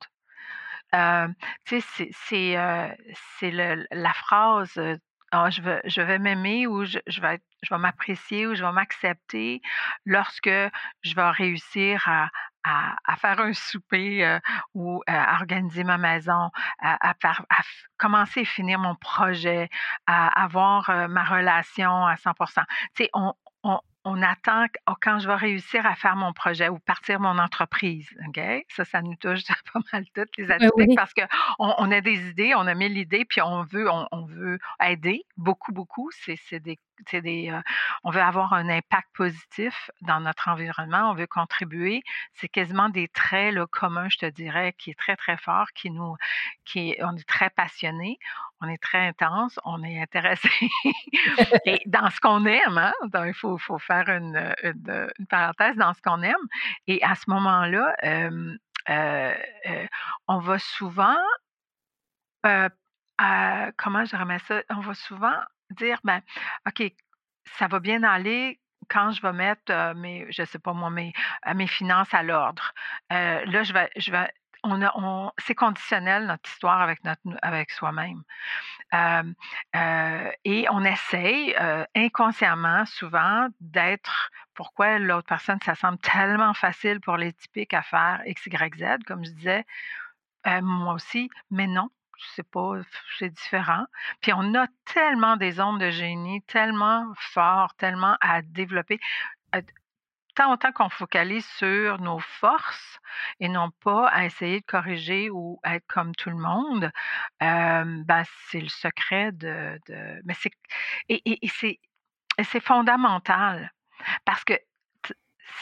[0.93, 1.27] Euh,
[1.65, 4.79] c'est euh, la phrase
[5.33, 8.65] «Ah, je, vais, je vais m'aimer ou je, je, vais, je vais m'apprécier ou je
[8.65, 9.61] vais m'accepter
[10.05, 12.29] lorsque je vais réussir à,
[12.65, 14.39] à, faire un souper euh,
[14.73, 17.13] ou à organiser ma maison, à,
[17.97, 19.69] commencer et finir mon projet,
[20.05, 23.33] à avoir ma relation à 100 Tu sais, on,
[24.03, 28.09] on attend oh, quand je vais réussir à faire mon projet ou partir mon entreprise.
[28.27, 28.39] OK?
[28.69, 31.27] Ça, ça nous touche pas mal toutes les atypiques parce qu'on
[31.77, 35.71] on a des idées, on a mis l'idée, puis on veut, on, veut aider beaucoup,
[35.71, 36.09] beaucoup.
[36.11, 36.79] C'est des,
[37.13, 37.61] euh,
[38.03, 42.03] on veut avoir un impact positif dans notre environnement, on veut contribuer.
[42.33, 45.89] C'est quasiment des traits là, communs, je te dirais, qui est très, très fort, qui
[45.91, 46.15] nous,
[46.75, 48.19] on est très passionné
[48.61, 50.49] on est très intense, on est intéressé
[51.65, 52.77] et dans ce qu'on aime.
[52.77, 52.93] Hein,
[53.25, 54.53] il faut, faire une,
[55.29, 56.47] parenthèse dans ce qu'on aime.
[56.87, 58.55] Et à ce moment-là, euh,
[58.89, 59.33] euh,
[60.27, 61.17] on va souvent,
[62.43, 65.37] comment je remets ça, on va souvent
[65.73, 66.21] dire, ben,
[66.67, 66.83] OK,
[67.57, 71.13] ça va bien aller quand je vais mettre mes, je sais pas moi, mes,
[71.55, 72.73] mes finances à l'ordre.
[73.09, 74.29] là, je vais, je vais
[74.63, 78.23] on on, c'est conditionnel notre histoire avec notre, avec soi-même.
[78.93, 84.31] Euh, et on essaye euh, inconsciemment souvent d'être.
[84.53, 89.03] Pourquoi l'autre personne, ça semble tellement facile pour les typiques à faire X, Y, Z,
[89.05, 89.65] comme je disais,
[90.47, 91.89] euh, moi aussi, mais non.
[92.51, 92.73] Pas,
[93.19, 93.85] c'est différent.
[94.21, 98.99] Puis on a tellement des ondes de génie, tellement fort, tellement à développer
[100.35, 102.99] tant autant qu'on focalise sur nos forces
[103.39, 106.91] et non pas à essayer de corriger ou être comme tout le monde,
[107.39, 110.51] ben, c'est le secret de, de mais c'est
[111.09, 111.79] et, et, c'est
[112.43, 113.71] c'est fondamental
[114.25, 114.53] parce que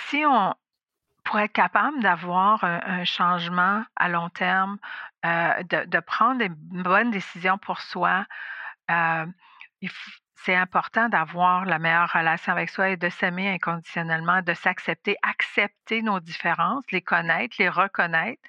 [0.08, 0.54] si on
[1.30, 4.80] pour être capable d'avoir un, changement à long terme,
[5.24, 8.26] de, de, prendre des bonnes décisions pour soi,
[10.44, 16.02] c'est important d'avoir la meilleure relation avec soi et de s'aimer inconditionnellement, de s'accepter, accepter
[16.02, 18.42] nos différences, les connaître, les reconnaître,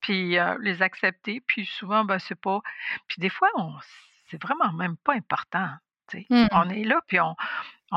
[0.00, 1.40] puis euh, les accepter.
[1.40, 2.60] Puis souvent, ben, c'est pas.
[3.08, 3.74] Puis des fois, on...
[4.30, 5.68] c'est vraiment même pas important.
[6.12, 6.46] Mmh.
[6.52, 7.34] On est là, puis on,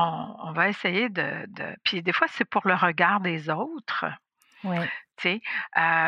[0.00, 4.06] on, va essayer de, de, Puis des fois, c'est pour le regard des autres.
[4.64, 4.76] Oui.
[5.26, 5.40] Euh,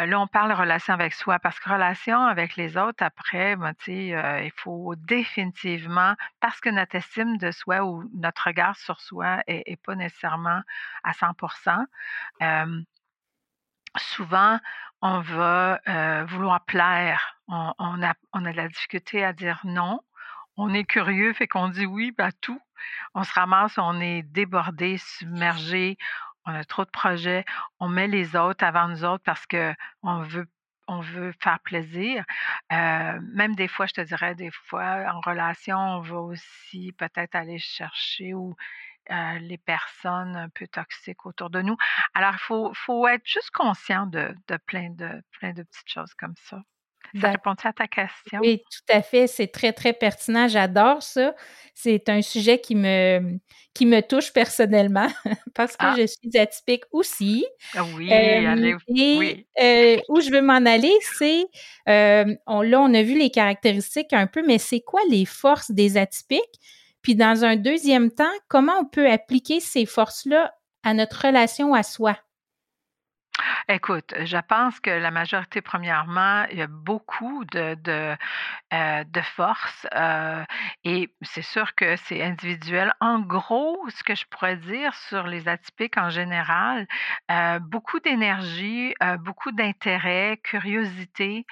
[0.06, 3.72] là, on parle de relation avec soi parce que relation avec les autres, après, ben,
[3.88, 9.42] euh, il faut définitivement, parce que notre estime de soi ou notre regard sur soi
[9.48, 10.62] est, pas nécessairement
[11.02, 11.84] à 100%
[13.96, 14.58] souvent,
[15.02, 17.36] on va euh, vouloir plaire.
[17.48, 17.72] On,
[18.02, 20.00] a, on a de la difficulté à dire non.
[20.56, 22.60] On est curieux, fait qu'on dit oui à tout.
[23.14, 25.96] On se ramasse, on est débordé, submergé,
[26.46, 27.44] on a trop de projets,
[27.78, 30.48] on met les autres avant nous autres parce que on veut
[30.90, 32.24] on veut faire plaisir.
[32.72, 37.36] Euh, même des fois, je te dirais, des fois, en relation, on va aussi peut-être
[37.36, 38.56] aller chercher ou
[39.10, 41.76] euh, les personnes un peu toxiques autour de nous.
[42.14, 46.34] Alors, il faut, être juste conscient de, de, plein de plein de petites choses comme
[46.36, 46.60] ça.
[47.20, 48.40] Ça répond à ta question?
[48.40, 49.26] Oui, tout à fait.
[49.26, 50.48] C'est très, très pertinent.
[50.48, 51.34] J'adore ça.
[51.74, 53.38] C'est un sujet qui me,
[53.74, 55.08] qui me touche personnellement
[55.54, 55.94] parce que ah.
[55.96, 57.46] je suis atypique aussi.
[57.74, 61.46] Ah oui, allez, et euh, où je veux m'en aller, c'est,
[61.88, 65.70] euh, on, là, on a vu les caractéristiques un peu, mais c'est quoi les forces
[65.70, 66.60] des atypiques?
[67.02, 71.82] Puis dans un deuxième temps, comment on peut appliquer ces forces-là à notre relation à
[71.82, 72.16] soi?
[73.68, 78.16] Écoute, je pense que la majorité, premièrement, il y a beaucoup de, de,
[78.72, 80.44] euh, de force euh,
[80.84, 82.92] et c'est sûr que c'est individuel.
[83.00, 86.86] En gros, ce que je pourrais dire sur les atypiques en général,
[87.30, 91.46] euh, beaucoup d'énergie, beaucoup d'intérêt, curiosité,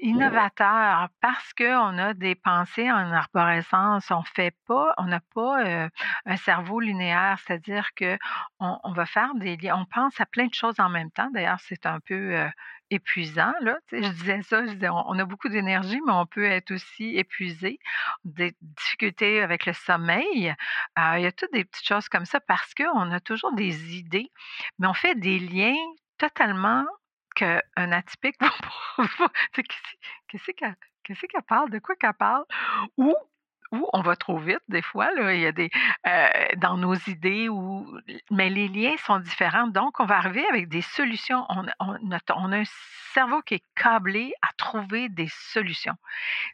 [0.00, 4.10] innovateur parce qu'on a des pensées en arborescence.
[4.10, 5.88] On fait pas, on n'a pas
[6.26, 8.18] un cerveau linéaire, c'est-à-dire que
[8.60, 11.30] on, on va faire des on pense à plein de choses en même temps.
[11.32, 12.48] D'ailleurs, c'est un peu
[12.90, 13.52] épuisant.
[13.60, 13.76] Là.
[13.90, 17.78] je disais ça, on, a beaucoup d'énergie, mais on peut être aussi épuisé.
[18.24, 20.54] Des difficultés avec le sommeil.
[20.96, 24.30] il y a toutes des petites choses comme ça parce qu'on a toujours des idées,
[24.78, 25.76] mais on fait des liens
[26.18, 26.84] totalement
[27.34, 28.36] qu'un atypique
[30.28, 30.52] qu'est-ce
[31.26, 32.44] qu'elle parle, de quoi qu'elle parle,
[32.96, 33.14] ou
[33.72, 35.10] ou on va trop vite des fois.
[35.16, 35.70] Il y a des
[36.06, 37.48] euh, dans nos idées
[38.30, 39.66] mais les liens sont différents.
[39.66, 41.46] Donc, on va arriver avec des solutions.
[41.48, 41.66] On,
[42.12, 42.64] a un
[43.14, 45.96] cerveau qui est câblé à trouver des solutions.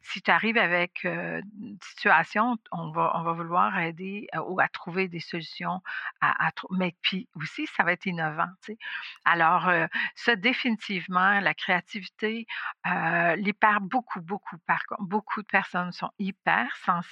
[0.02, 5.09] Si tu arrives avec euh, une situation, on va, vouloir aider euh, ou à trouver
[5.09, 5.83] des solutions.
[6.20, 8.48] À, à, mais puis aussi, ça va être innovant.
[9.24, 9.70] Alors,
[10.14, 12.46] ça, définitivement, la créativité,
[13.37, 17.08] l'hyper, beaucoup, beaucoup, par beaucoup de personnes sont hyper sensibles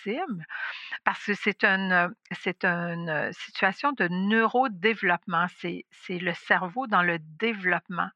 [1.05, 5.47] parce que c'est une, c'est une situation de neurodéveloppement.
[5.59, 8.11] C'est, c'est le cerveau dans le développement.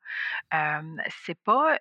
[0.54, 0.82] Euh,
[1.24, 1.78] c'est pas.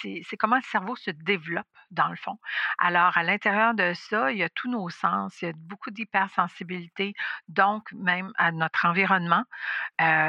[0.00, 2.38] C'est, comment le cerveau se développe dans le fond.
[2.78, 5.90] Alors, à l'intérieur de ça, il y a tous nos sens, il y a beaucoup
[5.90, 7.14] d'hypersensibilité,
[7.48, 9.44] donc même à notre environnement.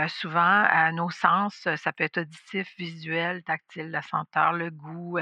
[0.08, 5.20] souvent, à nos sens, ça peut être auditif, visuel, tactile, la senteur, le goût,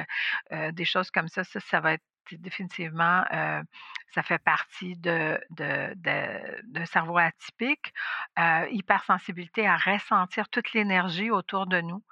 [0.51, 1.43] des choses comme ça.
[1.43, 3.61] Ça, ça va être définitivement, euh,
[4.13, 7.93] ça fait partie de, de, de, cerveau atypique.
[8.39, 12.03] Euh, hypersensibilité à ressentir toute l'énergie autour de nous.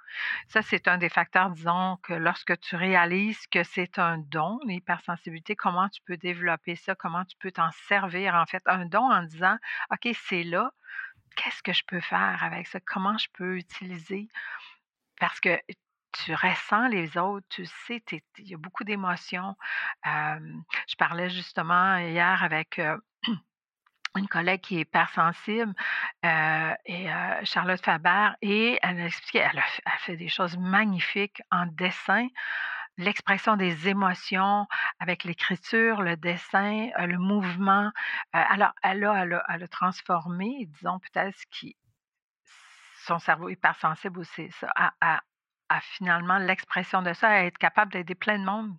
[0.48, 5.54] Ça, c'est un des facteurs, disons, que lorsque tu réalises que c'est un don, l'hypersensibilité,
[5.56, 9.22] comment tu peux développer ça, comment tu peux t'en servir, en fait, un don en
[9.22, 9.56] disant,
[9.92, 10.72] OK, c'est là,
[11.36, 12.80] qu'est-ce que je peux faire avec ça?
[12.80, 14.28] Comment je peux utiliser?
[15.18, 15.58] Parce que
[16.12, 18.02] tu ressens les autres, tu sais,
[18.38, 19.56] il y a beaucoup d'émotions.
[20.04, 22.80] je parlais justement hier avec
[24.16, 25.72] une collègue qui est hypersensible,
[26.22, 27.06] et
[27.44, 32.26] Charlotte Faber, et elle a expliqué, elle a, fait des choses magnifiques en dessin,
[32.96, 34.66] l'expression des émotions
[34.98, 37.90] avec l'écriture, le dessin, le mouvement.
[38.32, 41.76] alors, elle a, elle a, elle a transformé, disons peut-être qui
[43.06, 44.70] son cerveau hypersensible aussi, ça,
[45.80, 48.74] finalement l'expression de ça, à être capable d'aider plein de monde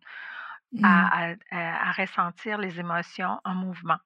[0.73, 0.85] mmh.
[0.85, 3.97] à, à, ressentir les émotions en mouvement.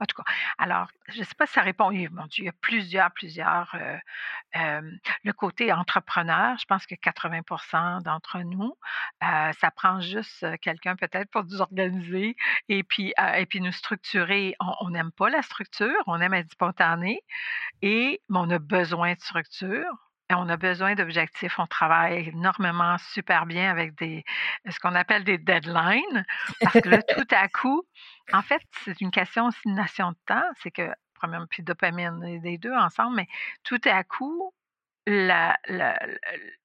[0.00, 0.24] En tout cas,
[0.58, 1.90] alors, je ne sais pas si ça répond.
[1.92, 3.76] Mon Dieu, il y a plusieurs, plusieurs.
[4.54, 8.74] le côté entrepreneur, je pense que 80% d'entre nous,
[9.20, 12.36] ça prend juste quelqu'un peut-être pour nous organiser
[12.68, 14.56] et puis, et puis nous structurer.
[14.80, 17.22] On n'aime pas la structure, on aime être spontané,
[17.82, 21.58] et, mais on a besoin de structure on a besoin d'objectifs.
[21.58, 24.24] On travaille énormément super bien avec des
[24.68, 26.24] ce qu'on appelle des deadlines.
[26.60, 27.82] Parce que là, tout à coup,
[28.32, 30.48] en fait, c'est une question aussi de notion de temps.
[30.62, 33.28] C'est que, premièrement, puis dopamine, des deux ensemble, mais
[33.64, 34.52] tout à coup,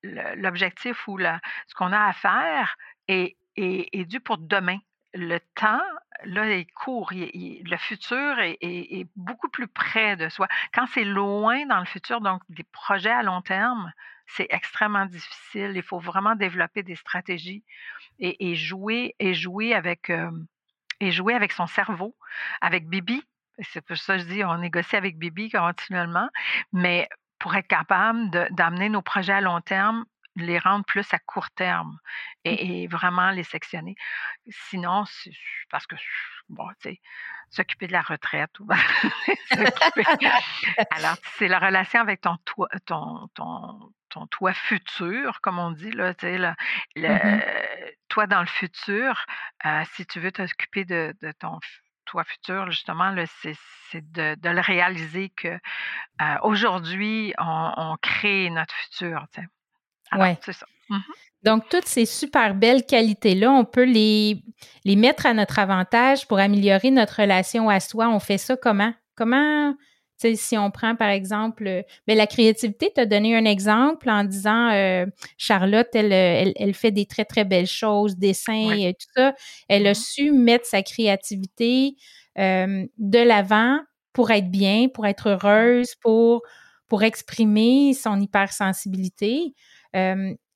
[0.04, 2.76] l'objectif ou ce qu'on a à faire
[3.08, 4.78] est, est dû pour demain
[5.16, 5.82] le temps,
[6.26, 7.12] là, est court.
[7.14, 10.48] le futur est, beaucoup plus près de soi.
[10.74, 13.92] Quand c'est loin dans le futur, donc des projets à long terme,
[14.28, 15.72] c'est extrêmement difficile.
[15.76, 17.64] Il faut vraiment développer des stratégies
[18.20, 20.12] et, jouer et jouer avec
[21.02, 22.16] et jouer avec son cerveau,
[22.62, 23.24] avec Bibi.
[23.60, 26.30] C'est pour ça que je dis on négocie avec Bibi continuellement,
[26.74, 27.08] mais
[27.40, 31.98] pour être capable d'amener nos projets à long terme les rendre plus à court terme
[32.46, 32.50] mmh.
[32.50, 33.96] et, vraiment les sectionner.
[34.50, 35.06] Sinon,
[35.70, 35.96] parce que,
[36.50, 37.02] bon, tu sais,
[37.50, 38.68] s'occuper de la retraite ou
[40.92, 45.92] Alors, c'est la relation avec ton toit, ton, ton, ton toit futur, comme on dit,
[45.92, 46.54] là, tu sais, le,
[47.10, 47.42] mmh
[48.16, 49.26] toi dans le futur,
[49.66, 51.60] euh, si tu veux t'occuper de, de ton
[52.06, 58.74] toit futur, justement, c'est de, de, le réaliser que euh, aujourd'hui, on, on, crée notre
[58.74, 59.26] futur.
[59.34, 59.42] Tu
[60.12, 60.20] sais.
[60.20, 60.38] Ouais.
[60.46, 60.66] C'est ça.
[60.90, 61.00] Mmh
[61.44, 64.44] Donc, toutes ces super belles qualités-là, on peut les,
[64.84, 68.10] les mettre à notre avantage pour améliorer notre relation à soi.
[68.10, 68.94] On fait ça comment?
[69.16, 69.74] Comment,
[70.18, 74.70] si on prend par exemple, ben, la créativité, tu as donné un exemple en disant
[74.72, 75.06] euh,
[75.38, 79.36] Charlotte, elle, elle, fait des très, très belles choses, dessins et tout ça.
[79.68, 81.96] Elle a mmh su mettre sa créativité
[82.38, 83.80] euh, de l'avant
[84.14, 86.42] pour être bien, pour être heureuse, pour,
[86.88, 89.54] pour exprimer son hypersensibilité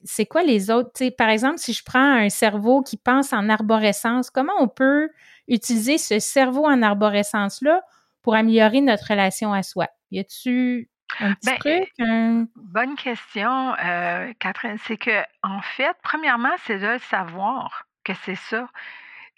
[0.04, 0.92] c'est quoi les autres?
[1.18, 5.10] par exemple, si je prends un cerveau qui pense en arborescence, comment on peut
[5.48, 7.82] utiliser ce cerveau en arborescence-là
[8.22, 9.88] pour améliorer notre relation à soi?
[10.12, 12.50] Y a-tu un petit ben, truc?
[12.56, 14.78] Bonne question, euh, Catherine.
[14.86, 18.68] C'est que, en fait, premièrement, c'est de savoir que c'est ça.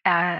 [0.07, 0.39] Euh,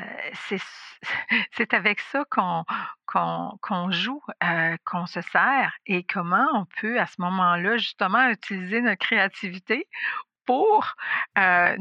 [1.51, 7.21] c'est avec ça qu'on joue, euh, qu'on se sert et comment on peut à ce
[7.21, 9.87] moment-là justement utiliser notre créativité
[10.45, 10.95] pour
[11.37, 11.75] euh,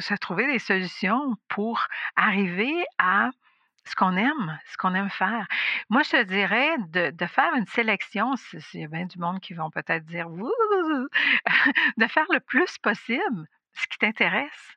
[0.00, 3.30] se trouver des solutions pour arriver à
[3.84, 5.46] ce qu'on aime, ce qu'on aime faire.
[5.90, 8.34] Moi, je te dirais de, de faire une sélection,
[8.74, 10.28] il y a bien du monde qui vont peut-être dire,
[11.96, 14.76] de faire le plus possible ce qui t'intéresse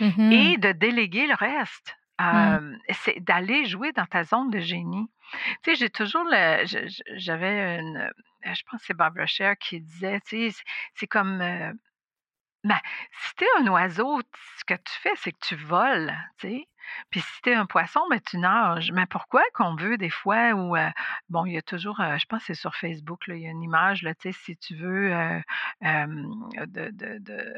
[0.00, 1.96] Mmh et de déléguer le reste.
[2.90, 5.10] C'est d'aller jouer dans ta zone de génie.
[5.62, 6.64] Tu sais, j'ai toujours le,
[7.16, 8.10] j'avais une,
[8.44, 10.62] je pense que c'est Barbara Sher qui disait, tu sais,
[10.94, 11.38] c'est comme,
[12.64, 12.78] ben,
[13.20, 14.20] si t'es un oiseau,
[14.58, 16.68] ce que tu fais, c'est que tu voles, tu sais.
[17.10, 18.92] Puis si t'es un poisson, ben tu nages.
[18.92, 20.76] Mais pourquoi qu'on veut des fois où
[21.30, 23.50] bon, il y a toujours, je pense que c'est sur Facebook, là, il y a
[23.50, 25.10] une image là, tu sais, si tu veux
[25.80, 27.54] de, de, de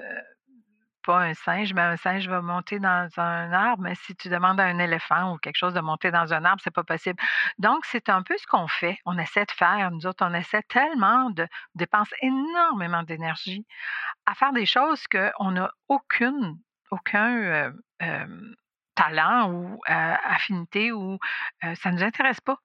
[1.07, 4.61] pas un singe, mais un singe va monter dans un arbre, mais si tu demandes
[4.61, 7.23] à un éléphant ou quelque chose de monter dans un arbre, c'est pas possible.
[7.59, 8.99] Donc, c'est un peu ce qu'on fait.
[9.07, 9.91] On essaie de faire.
[9.93, 13.65] Nous autres, on essaie tellement de dépenser énormément d'énergie
[14.27, 16.59] à faire des choses qu'on n'a aucune,
[16.91, 17.73] aucun
[18.97, 21.19] talent ou affinité ou
[21.63, 22.59] ça ne nous intéresse pas.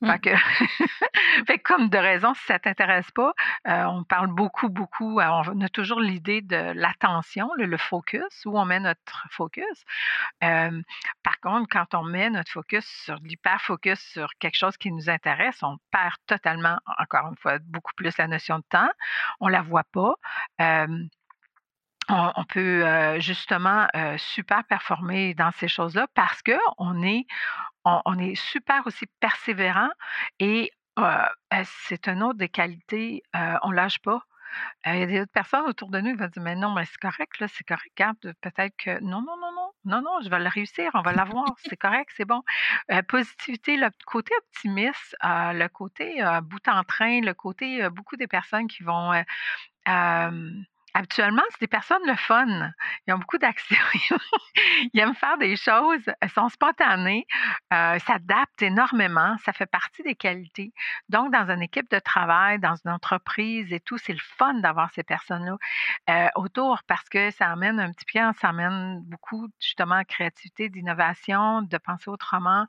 [0.00, 0.12] Mmh.
[1.46, 3.32] Fait comme de raison, si ça t'intéresse pas,
[3.66, 8.58] euh, on parle beaucoup, beaucoup, euh, on a toujours l'idée de l'attention, le, focus, où
[8.58, 9.84] on met notre focus.
[10.40, 15.62] par contre, quand on met notre focus sur l'hyper-focus sur quelque chose qui nous intéresse,
[15.62, 18.90] on perd totalement, encore une fois, beaucoup plus la notion de temps.
[19.40, 20.14] On la voit pas.
[22.08, 27.26] on, peut justement super performer dans ces choses-là parce que on est
[28.04, 29.90] on, est super aussi persévérant
[30.38, 30.72] et
[31.64, 33.22] c'est une autre des qualités,
[33.62, 34.22] on lâche pas.
[34.86, 36.86] Il y a des autres personnes autour de nous qui vont dire Mais non, mais
[36.86, 37.94] c'est correct, là, c'est correct,
[38.40, 41.54] peut-être que non, non, non, non, non, non, je vais le réussir, on va l'avoir,
[41.68, 42.42] c'est correct, c'est bon.
[43.08, 48.82] positivité, le côté optimiste, le côté bout en train, le côté beaucoup des personnes qui
[48.82, 49.12] vont
[50.98, 52.72] Habituellement, c'est des personnes le fun.
[53.06, 53.76] Ils ont beaucoup d'action.
[54.92, 56.02] Ils aiment faire des choses.
[56.20, 57.24] Elles sont spontanées,
[57.72, 59.36] euh, s'adaptent énormément.
[59.44, 60.72] Ça fait partie des qualités.
[61.08, 64.90] Donc, dans une équipe de travail, dans une entreprise et tout, c'est le fun d'avoir
[64.92, 65.56] ces personnes-là
[66.10, 71.62] euh, autour parce que ça amène un petit peu, ça amène beaucoup justement créativité, d'innovation,
[71.62, 72.66] de penser autrement.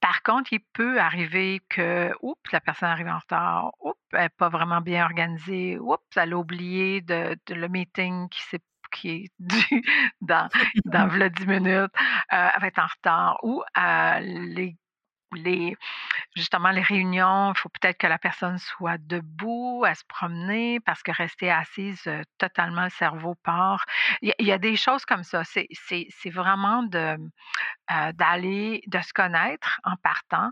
[0.00, 4.28] Par contre, il peut arriver que, oups, la personne arrive en retard, oups, elle n'est
[4.30, 8.60] pas vraiment bien organisée, oups, elle a oublié de, le meeting qui s'est
[8.92, 9.82] qui est dû
[10.20, 10.48] dans,
[10.84, 11.92] dans 10 minutes,
[12.32, 14.76] euh, elle va être en retard, ou euh, les
[16.34, 21.02] justement les réunions, il faut peut-être que la personne soit debout, à se promener, parce
[21.02, 23.84] que rester assise, euh, totalement le cerveau part.
[24.22, 25.42] Il y, a des choses comme ça.
[25.44, 27.16] C'est vraiment de
[27.90, 30.50] euh, d'aller, de se connaître en partant,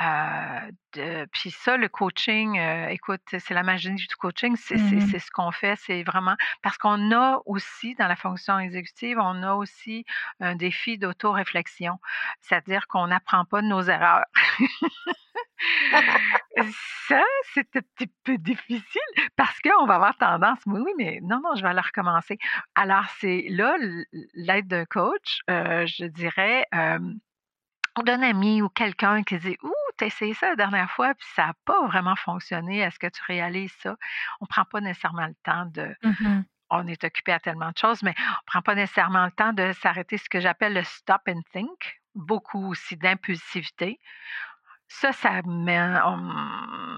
[0.00, 5.30] euh, puis ça, le coaching, euh, écoute, c'est la magie du coaching, mmh c'est ce
[5.30, 10.04] qu'on fait, c'est vraiment parce qu'on a aussi dans la fonction exécutive, on a aussi
[10.40, 11.98] un défi d'auto-réflexion,
[12.40, 14.24] c'est-à-dire qu'on n'apprend pas de nos erreurs.
[17.08, 17.22] ça,
[17.54, 18.84] c'est un petit peu difficile
[19.36, 22.38] parce qu'on va avoir tendance, oui, oui, mais non, non, je vais aller recommencer.
[22.76, 23.76] Alors, c'est là
[24.34, 26.66] l'aide d'un coach, euh, je dirais,
[28.02, 31.48] d'un ami ou quelqu'un qui dit Ouh, t'as essayé ça la dernière fois, puis ça
[31.48, 32.78] n'a pas vraiment fonctionné.
[32.78, 33.96] Est-ce que tu réalises ça?
[34.40, 35.94] On ne prend pas nécessairement le temps de.
[36.02, 39.30] Mmh on est occupé à tellement de choses, mais on ne prend pas nécessairement le
[39.30, 42.00] temps de s'arrêter ce que j'appelle le stop and think.
[42.14, 43.98] Beaucoup aussi d'impulsivité.
[44.86, 45.94] Ça, ça, met,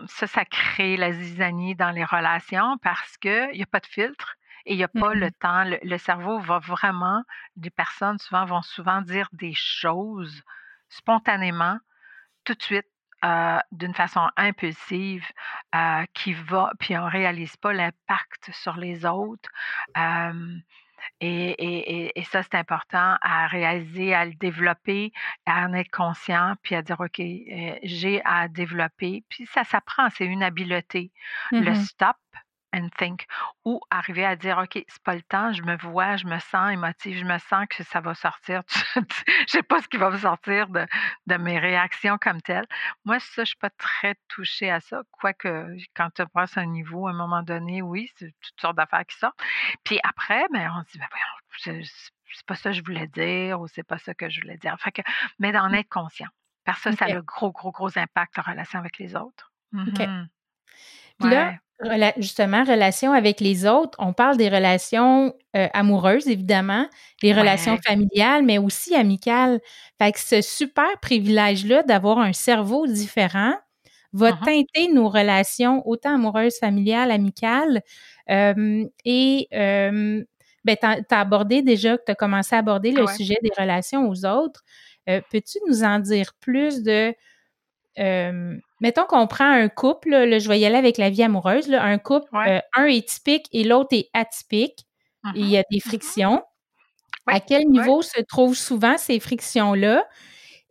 [0.07, 4.36] ça, ça crée la zizanie dans les relations parce qu'il n'y a pas de filtre
[4.66, 5.64] et il n'y a pas le mmh temps.
[5.64, 7.22] le, cerveau va vraiment,
[7.57, 10.42] des personnes souvent vont souvent dire des choses
[10.88, 11.78] spontanément,
[12.51, 12.86] tout de suite,
[13.24, 15.24] euh, d'une façon impulsive,
[15.74, 19.48] euh, qui va, puis on ne réalise pas l'impact sur les autres.
[21.20, 25.12] et, et, ça, c'est important à réaliser, à le développer,
[25.46, 29.24] à en être conscient, puis à dire, OK, euh, j'ai à développer.
[29.28, 31.12] Puis ça s'apprend, c'est une habileté.
[31.53, 32.16] Le mmh stop,
[32.73, 33.27] and think.
[33.64, 36.73] Ou arriver à dire, OK, c'est pas le temps, je me vois, je me sens
[36.73, 38.62] émotive, je me sens que ça va sortir.
[38.97, 39.03] je
[39.47, 40.87] sais pas ce qui va me sortir de,
[41.27, 42.66] de, mes réactions comme telles.
[43.05, 45.03] Moi, ça, je suis pas très touchée à ça.
[45.11, 49.07] Quoique, quand tu passes un niveau, à un moment donné, oui, c'est toutes sortes d'affaires
[49.07, 49.41] qui sortent.
[49.85, 51.83] Puis après, ben, on se dit, ben voyons,
[52.33, 54.77] c'est pas ça que je voulais dire ou c'est pas ça que je voulais dire.
[54.81, 55.03] Fait que,
[55.39, 55.75] mais d'en mmh.
[55.75, 56.29] être conscient.
[56.64, 59.53] Parce que ça, ça a un gros, gros, gros impact en relation avec les autres.
[59.75, 60.01] OK.
[61.21, 61.55] Puis là,
[62.18, 66.87] justement, relation avec les autres, on parle des relations euh, amoureuses, évidemment,
[67.23, 69.61] les relations familiales, mais aussi amicales.
[69.99, 73.55] Fait que ce super privilège-là d'avoir un cerveau différent
[74.12, 74.45] va uh-huh.
[74.45, 77.83] teinter nos relations, autant amoureuses, familiales, amicales.
[78.29, 79.49] et
[80.64, 84.27] ben, tu as, abordé déjà, tu as commencé à aborder le sujet des relations aux
[84.27, 84.62] autres.
[85.09, 87.14] Euh, peux-tu nous en dire plus de
[87.99, 91.99] mettons qu'on prend un couple, là, je vais y aller avec la vie amoureuse, un
[91.99, 94.86] couple, euh, un est typique et l'autre est atypique.
[95.34, 95.88] il y a des mm-hmm.
[95.88, 96.43] frictions.
[97.26, 100.07] À quel niveau se trouvent souvent ces frictions-là?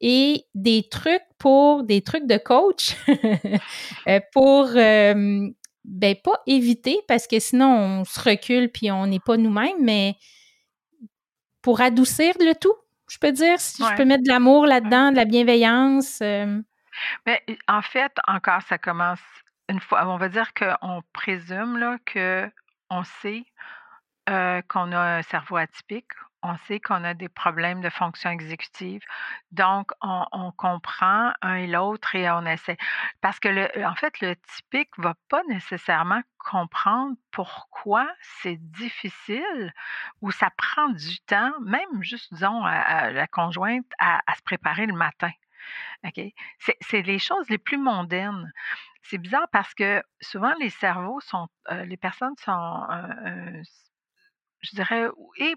[0.02, 2.96] Et des trucs pour des trucs de coach
[4.08, 9.36] euh, pour ben pas éviter parce que sinon on se recule puis on n'est pas
[9.36, 10.16] nous-mêmes, mais
[11.62, 12.76] pour adoucir le tout,
[13.10, 16.22] je peux dire, si je peux mettre de l'amour là-dedans, de la bienveillance.
[17.26, 19.22] Mais en fait, encore, ça commence
[19.70, 20.06] une fois.
[20.08, 22.52] On va dire qu'on présume là, que
[22.90, 23.46] on sait
[24.28, 29.02] qu'on a un cerveau atypique, on sait qu'on a des problèmes de fonction exécutive.
[29.52, 32.78] Donc, on, comprend un et l'autre et on essaie.
[33.22, 38.08] Parce que, le, en fait, le typique ne va pas nécessairement comprendre pourquoi
[38.42, 39.74] c'est difficile
[40.22, 44.94] ou ça prend du temps, même juste, disons, à, la conjointe, à se préparer le
[44.94, 45.32] matin.
[46.82, 48.52] C'est les choses les plus mondaines.
[49.04, 52.88] C'est bizarre parce que souvent les cerveaux sont, les personnes sont,
[54.62, 55.08] je dirais,
[55.38, 55.56] et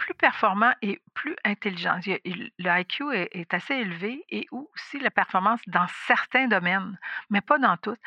[0.00, 2.00] plus performant et plus intelligent.
[2.24, 6.98] Le IQ est, assez élevé et aussi la performance dans certains domaines,
[7.28, 7.98] mais pas dans tous.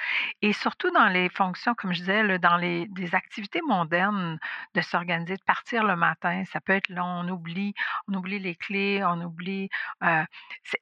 [0.41, 4.39] Et surtout dans les fonctions, comme je disais, dans les des activités modernes,
[4.73, 6.43] de s'organiser, de partir le matin.
[6.45, 7.75] Ça peut être long, on oublie,
[8.07, 9.69] on oublie les clés, on oublie.
[10.03, 10.23] Euh,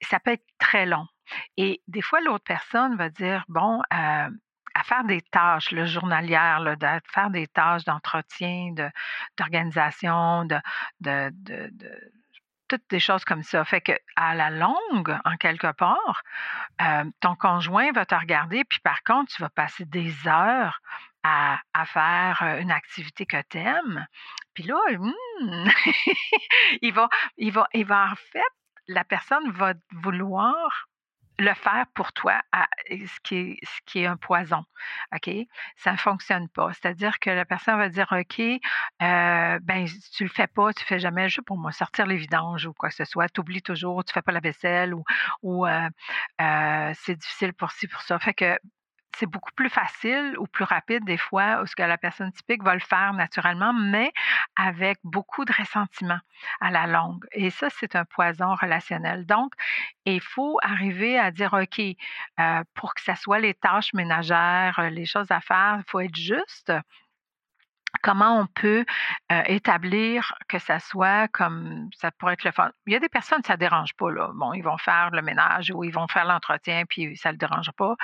[0.00, 1.06] ça peut être très long.
[1.58, 4.30] Et des fois, l'autre personne va dire, bon, euh,
[4.74, 8.74] à faire des tâches le journalières, là, de faire des tâches d'entretien,
[9.38, 10.58] d'organisation, de,
[11.00, 11.70] de, de,
[12.68, 13.64] toutes des choses comme ça.
[13.64, 16.22] Fait que à la longue, en quelque part,
[16.80, 20.80] euh, ton conjoint va te regarder, puis par contre, tu vas passer des heures
[21.22, 24.06] à, à faire une activité que tu aimes.
[24.54, 25.68] Puis là, hmm,
[26.82, 28.40] il, va, il, va, il va en fait,
[28.88, 30.88] la personne va vouloir
[31.38, 32.40] le faire pour toi,
[32.88, 33.58] ce, qui
[33.94, 34.64] est, un poison.
[35.14, 35.30] OK?
[35.76, 36.72] Ça ne fonctionne pas.
[36.72, 40.98] C'est-à-dire que la personne va dire OK, euh, ben, tu le fais pas, tu fais
[40.98, 44.04] jamais, juste pour moi, sortir les vidanges ou quoi que ce soit, tu oublies toujours,
[44.04, 45.04] tu fais pas la vaisselle ou,
[45.42, 45.88] ou euh,
[46.40, 48.18] euh, c'est difficile pour ci, pour ça.
[48.18, 48.58] Fait que
[49.16, 52.74] c'est beaucoup plus facile ou plus rapide des fois, ce que la personne typique va
[52.74, 54.12] le faire naturellement, mais
[54.56, 56.18] avec beaucoup de ressentiment
[56.60, 57.24] à la longue.
[57.32, 59.26] Et ça, c'est un poison relationnel.
[59.26, 59.52] Donc,
[60.04, 65.06] il faut arriver à dire, OK, euh, pour que ce soit les tâches ménagères, les
[65.06, 66.72] choses à faire, il faut être juste
[68.02, 68.84] comment on peut
[69.46, 72.70] établir que ça soit comme ça pourrait être le fun.
[72.86, 74.10] Il y a des personnes, ça ne dérange pas.
[74.10, 74.30] Là.
[74.34, 77.38] Bon, ils vont faire le ménage ou ils vont faire l'entretien, puis ça ne le
[77.38, 77.94] dérange pas.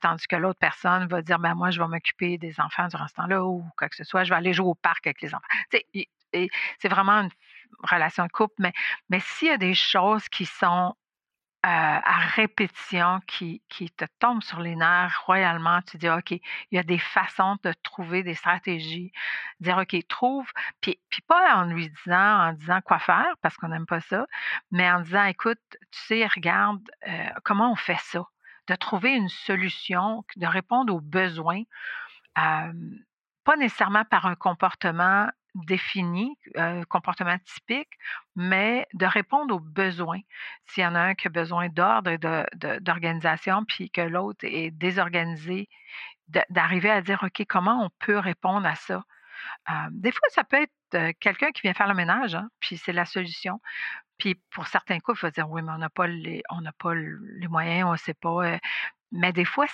[0.00, 3.14] tandis que l'autre personne va dire, ben moi, je vais m'occuper des enfants durant ce
[3.14, 5.46] temps-là ou quoi que ce soit, je vais aller jouer au parc avec les enfants.
[6.32, 7.30] c'est vraiment une
[7.82, 8.72] relation de couple, mais,
[9.08, 10.94] mais s'il y a des choses qui sont
[11.68, 16.40] à répétition qui, qui te tombe sur les nerfs royalement, tu dis, OK, il
[16.70, 19.10] y a des façons de trouver des stratégies.
[19.58, 20.48] Dire, OK, trouve,
[20.80, 24.26] puis, puis pas en lui disant, en disant quoi faire, parce qu'on n'aime pas ça,
[24.70, 28.24] mais en disant, écoute, tu sais, regarde, euh, comment on fait ça?
[28.68, 31.62] De trouver une solution, de répondre aux besoins,
[32.34, 35.28] pas nécessairement par un comportement
[35.64, 36.36] défini,
[36.88, 37.90] comportement typique,
[38.34, 40.20] mais de répondre aux besoins.
[40.66, 42.18] S'il y en a un qui a besoin d'ordre et
[42.80, 45.68] d'organisation, puis que l'autre est désorganisé,
[46.50, 49.04] d'arriver à dire, OK, comment on peut répondre à ça?
[49.90, 53.04] des fois, ça peut être quelqu'un qui vient faire le ménage, hein, puis c'est la
[53.04, 53.60] solution.
[54.18, 56.06] Puis pour certains coups, il faut dire, oui, mais on n'a pas,
[56.50, 58.58] on pas les moyens, on ne sait pas.
[59.12, 59.66] mais des fois,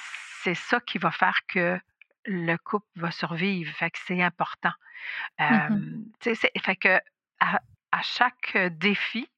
[0.43, 1.81] c'est ça qui va faire que
[2.25, 3.73] le couple va survivre.
[3.75, 4.73] Fait que c'est important.
[5.39, 6.05] Mmh
[6.63, 7.01] fait que
[7.41, 9.29] à, chaque défi,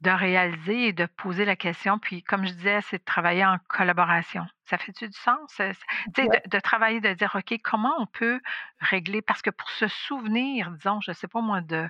[0.00, 1.98] de réaliser et de poser la question.
[1.98, 4.46] Puis, comme je disais, c'est de travailler en collaboration.
[4.64, 5.58] Ça fait-tu du sens?
[5.58, 8.40] De, de, travailler, de dire, OK, comment on peut
[8.78, 9.20] régler?
[9.20, 11.86] Parce que pour se souvenir, disons, je ne sais pas moi, de,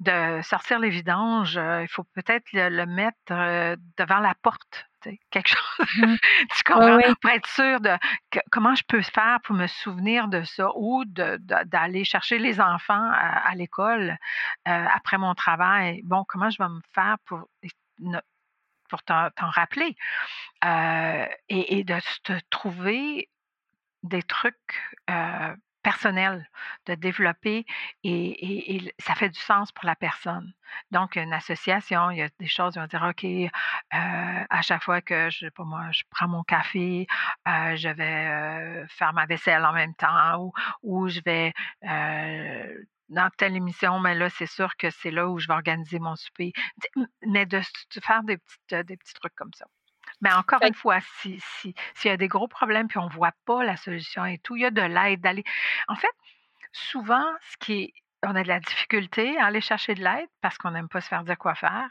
[0.00, 4.86] de sortir les vidanges, il faut peut-être le, mettre devant la porte
[5.30, 5.48] quelque
[5.78, 5.86] chose.
[5.96, 6.16] Mmh.
[6.56, 7.14] tu comprends?
[7.20, 7.96] Pour être sûr de
[8.50, 13.54] comment je peux faire pour me souvenir de ça ou d'aller chercher les enfants à,
[13.54, 14.16] l'école
[14.64, 16.02] après mon travail.
[16.04, 17.48] Bon, comment je vais me faire pour,
[18.88, 19.96] pour t'en rappeler?
[21.48, 23.28] et, de te trouver
[24.02, 24.80] des trucs
[25.84, 26.48] personnel
[26.86, 27.64] de développer
[28.02, 30.52] et, ça fait du sens pour la personne.
[30.90, 33.48] Donc, une association, il y a des choses, ils vont dire, OK, euh,
[33.92, 37.06] à chaque fois que je, moi, je prends mon café,
[37.46, 41.52] euh, je vais euh, faire ma vaisselle en même temps ou, je vais
[43.10, 46.16] dans telle émission, mais là, c'est sûr que c'est là où je vais organiser mon
[46.16, 46.52] souper.
[47.26, 47.60] Mais de,
[48.02, 48.38] faire des,
[48.70, 49.66] des petits trucs comme ça.
[50.20, 51.74] Mais encore une fois, s'il si,
[52.04, 54.62] y a des gros problèmes puis on ne voit pas la solution et tout, il
[54.62, 55.44] y a de l'aide d'aller.
[55.88, 56.12] En fait,
[56.72, 57.94] souvent, ce qui est
[58.26, 61.08] on a de la difficulté à aller chercher de l'aide parce qu'on n'aime pas se
[61.08, 61.88] faire dire quoi faire,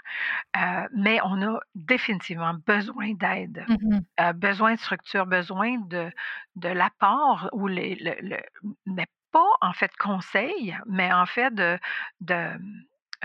[0.57, 6.11] euh, mais on a définitivement besoin d'aide, mmh euh, besoin de structure, besoin de,
[6.55, 8.37] de l'apport ou les, le,
[8.85, 11.79] mais pas en fait conseil, mais en fait de,
[12.21, 12.57] de,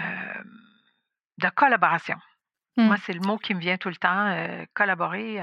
[0.00, 0.42] euh,
[1.38, 2.16] de collaboration.
[2.78, 3.00] Moi, mmh.
[3.04, 4.34] c'est le mot qui me vient tout le temps,
[4.74, 5.42] collaborer.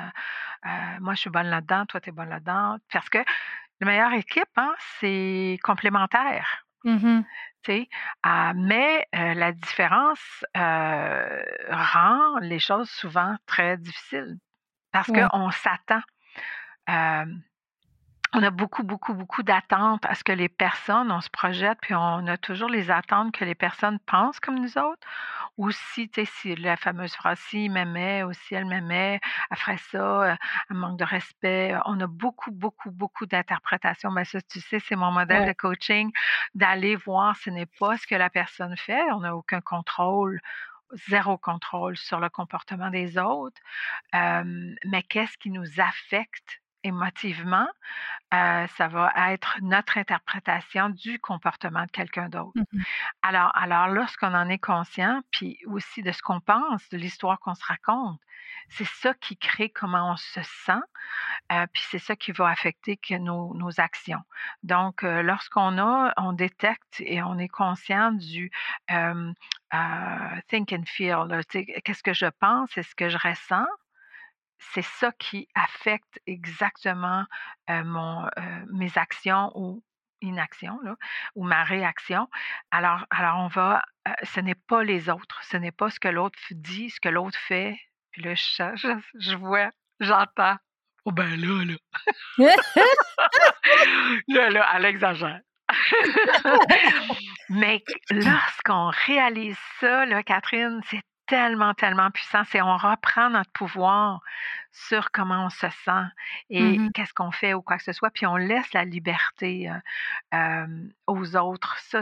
[1.00, 2.78] moi, je suis bonne là-dedans, toi, tu es bonne là-dedans.
[2.92, 3.20] Parce que
[3.82, 6.66] la meilleure équipe, hein, c'est complémentaire.
[6.84, 7.22] Mmh
[8.56, 14.38] mais la différence rend les choses souvent très difficiles
[14.92, 16.02] parce qu'on s'attend
[18.36, 21.96] on a beaucoup, beaucoup, beaucoup d'attentes à ce que les personnes, on se projette, puis
[21.96, 25.08] on a toujours les attentes que les personnes pensent comme nous autres.
[25.58, 29.58] Ou si, tu sais, si la fameuse phrase, si m'aimait, ou si elle m'aimait, elle
[29.58, 30.36] ferait ça, un euh,
[30.72, 31.78] manque de respect.
[31.86, 34.12] On a beaucoup, beaucoup, beaucoup d'interprétations.
[34.12, 36.12] Mais ça, tu sais, c'est mon modèle de coaching,
[36.56, 39.12] d'aller voir ce n'est pas ce que la personne fait.
[39.14, 40.42] On n'a aucun contrôle
[41.10, 43.60] zéro contrôle sur le comportement des autres,
[44.14, 47.68] mais qu'est-ce qui nous affecte émotivement,
[48.32, 52.60] ça va être notre interprétation du comportement de quelqu'un d'autre.
[52.74, 52.82] Mmh
[53.22, 57.56] alors, alors, lorsqu'on en est conscient, puis aussi de ce qu'on pense, de l'histoire qu'on
[57.56, 58.20] se raconte,
[58.70, 60.82] c'est ça qui crée comment on se sent,
[61.74, 64.22] puis c'est ça qui va affecter que nos, nos actions.
[64.64, 68.52] Donc, lorsqu'on a, on détecte et on est conscient du
[68.90, 71.42] think and feel,
[71.84, 73.68] qu'est-ce que je pense, est-ce que je ressens,
[74.74, 77.26] c'est ça qui affecte exactement
[77.68, 78.28] mon,
[78.72, 79.84] mes actions ou
[80.22, 80.80] inactions
[81.36, 82.28] ou ma réaction.
[82.72, 83.84] Alors, alors on va,
[84.24, 87.38] ce n'est pas les autres, ce n'est pas ce que l'autre dit, ce que l'autre
[87.38, 87.78] fait,
[88.12, 90.58] Puis là, je, je, vois, j'entends.
[91.06, 91.76] Oh ben là, là.
[94.28, 95.40] là, là, elle exagère.
[97.50, 102.44] Mais lorsqu'on réalise ça, là, Catherine, c'est tellement, tellement puissant.
[102.46, 104.22] C'est on reprend notre pouvoir
[104.72, 106.06] sur comment on se sent
[106.50, 109.72] et Mmh qu'est-ce qu'on fait ou quoi que ce soit, puis on laisse la liberté
[111.08, 111.78] aux autres.
[111.80, 112.02] Ça,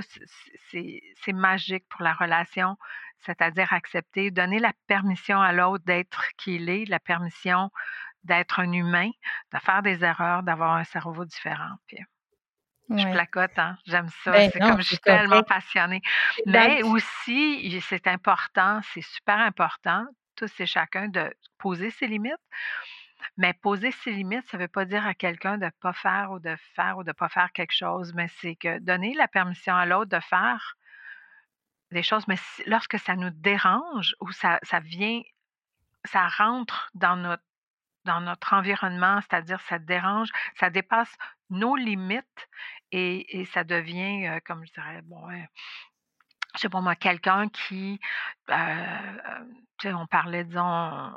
[0.72, 2.78] c'est magique pour la relation,
[3.26, 7.72] c'est-à-dire accepter, donner la permission à l'autre d'être qui il est, la permission
[8.24, 9.10] d'être un humain,
[9.54, 11.76] de faire des erreurs, d'avoir un cerveau différent.
[11.88, 11.98] Puis,
[12.90, 13.78] je placote, hein?
[13.86, 14.32] j'aime ça.
[14.32, 16.02] Ben c'est comme je suis tellement passionnée.
[16.46, 20.06] Mais aussi, c'est important, c'est super important,
[20.36, 22.34] tous et chacun, de poser ses limites.
[23.38, 26.32] Mais poser ses limites, ça ne veut pas dire à quelqu'un de ne pas faire
[26.32, 29.30] ou de faire ou de ne pas faire quelque chose, mais c'est que donner la
[29.30, 30.76] permission à l'autre de faire
[31.92, 35.22] des choses, mais lorsque ça nous dérange ou ça, ça vient,
[36.04, 37.44] ça rentre dans notre
[38.06, 40.30] dans notre environnement, c'est-à-dire ça dérange,
[40.60, 41.14] ça dépasse
[41.50, 42.50] nos limites
[42.92, 45.28] et, ça devient, euh, comme je dirais, bon,
[46.56, 48.00] je sais pas moi, quelqu'un qui,
[48.50, 49.40] euh,
[49.80, 51.12] tu sais, on parlait, disons,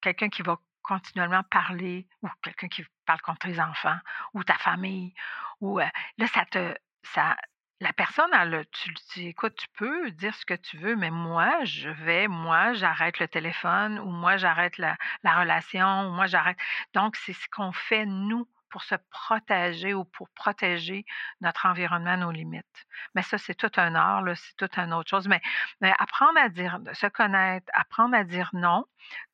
[0.00, 3.98] quelqu'un qui va continuellement parler, ou quelqu'un qui parle contre tes enfants,
[4.32, 5.12] ou ta famille,
[5.60, 5.86] ou euh,
[6.16, 7.36] là, ça te, ça,
[7.80, 8.30] la personne,
[8.72, 12.72] tu dis, écoute, tu peux dire ce que tu veux, mais moi, je vais, moi,
[12.72, 16.58] j'arrête le téléphone, ou moi, j'arrête la relation, ou moi, j'arrête.
[16.94, 21.04] Donc, c'est ce qu'on fait, nous, pour se protéger ou pour protéger
[21.40, 22.86] notre environnement, nos limites.
[23.14, 25.28] Mais ça, c'est tout un art, c'est tout une autre chose.
[25.28, 25.40] Mais,
[25.98, 28.84] apprendre à dire, se connaître, apprendre à dire non,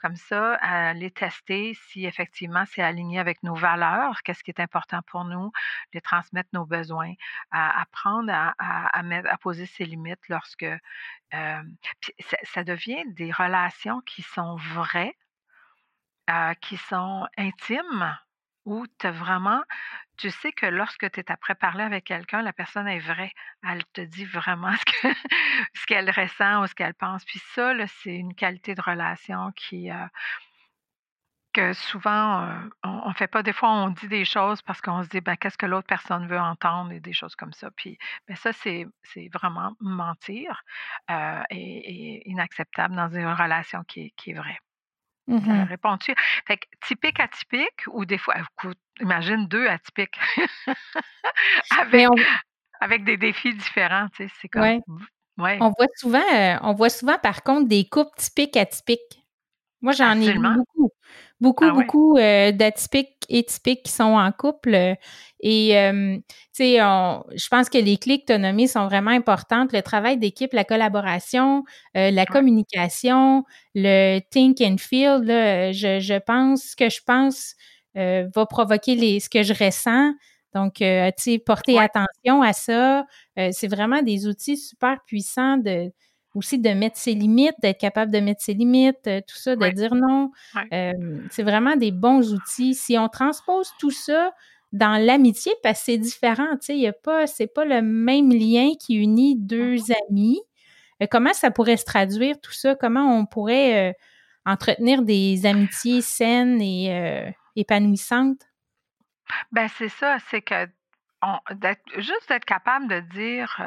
[0.01, 4.61] comme ça, à les tester si effectivement c'est aligné avec nos valeurs, qu'est-ce qui est
[4.61, 5.51] important pour nous,
[5.93, 7.13] les transmettre nos besoins,
[7.51, 11.63] apprendre à, poser ses limites lorsque euh,
[12.21, 15.17] ça, ça, devient des relations qui sont vraies,
[16.31, 18.17] euh, qui sont intimes,
[18.65, 19.63] où tu vraiment,
[20.17, 23.33] tu sais que lorsque tu es après parler avec quelqu'un, la personne est vraie.
[23.69, 24.75] Elle te dit vraiment
[25.75, 27.25] ce qu'elle ressent ou ce qu'elle pense.
[27.25, 30.07] Puis ça, c'est une qualité de relation qui, euh,
[31.53, 33.43] que souvent, euh, on ne fait pas.
[33.43, 36.27] Des fois, on dit des choses parce qu'on se dit, ben, qu'est-ce que l'autre personne
[36.27, 37.71] veut entendre et des choses comme ça.
[37.73, 37.99] Puis
[38.29, 38.87] ben, ça, c'est
[39.33, 40.63] vraiment mentir
[41.11, 44.59] euh, et, inacceptable dans une relation qui est vraie.
[45.27, 46.15] Mmh réponds-tu?
[46.47, 50.19] Fait que typique, atypique ou des fois, écoute, imagine deux atypiques
[51.79, 52.09] avec,
[52.81, 54.81] avec des défis différents, tu sais, c'est comme.
[55.37, 55.59] Ouais.
[55.61, 59.25] On voit souvent, euh, on voit souvent par contre des couples typiques atypiques.
[59.81, 60.93] Moi, j'en ai vu beaucoup.
[61.45, 64.97] Beaucoup, ah beaucoup euh, d'atypiques et typiques qui sont en couple.
[65.41, 69.11] Et, euh, tu sais, je pense que les clés que tu as nommées sont vraiment
[69.11, 69.73] importantes.
[69.75, 71.65] Le travail d'équipe, la collaboration,
[71.99, 75.21] euh, la communication, le think and feel,
[75.75, 77.55] je, je pense, ce que je pense
[77.95, 80.15] va provoquer les, ce que je ressens.
[80.55, 80.85] Donc, tu
[81.19, 83.05] sais, porter attention à ça.
[83.37, 85.93] c'est vraiment des outils super puissants de
[86.35, 89.69] aussi de mettre ses limites, d'être capable de mettre ses limites, euh, tout ça, de
[89.71, 90.31] dire non.
[90.73, 90.93] Euh,
[91.31, 92.75] c'est vraiment des bons outils.
[92.75, 94.33] Si on transpose tout ça
[94.73, 98.31] dans l'amitié, parce que c'est différent, tu sais, il a pas, c'est pas le même
[98.31, 99.95] lien qui unit deux mm-hmm.
[100.11, 100.41] amis.
[101.03, 102.75] Euh, comment ça pourrait se traduire tout ça?
[102.75, 103.97] Comment on pourrait
[104.45, 108.43] entretenir des amitiés saines et épanouissantes?
[109.53, 110.69] Ben c'est ça, c'est que
[111.97, 113.61] juste d'être capable de dire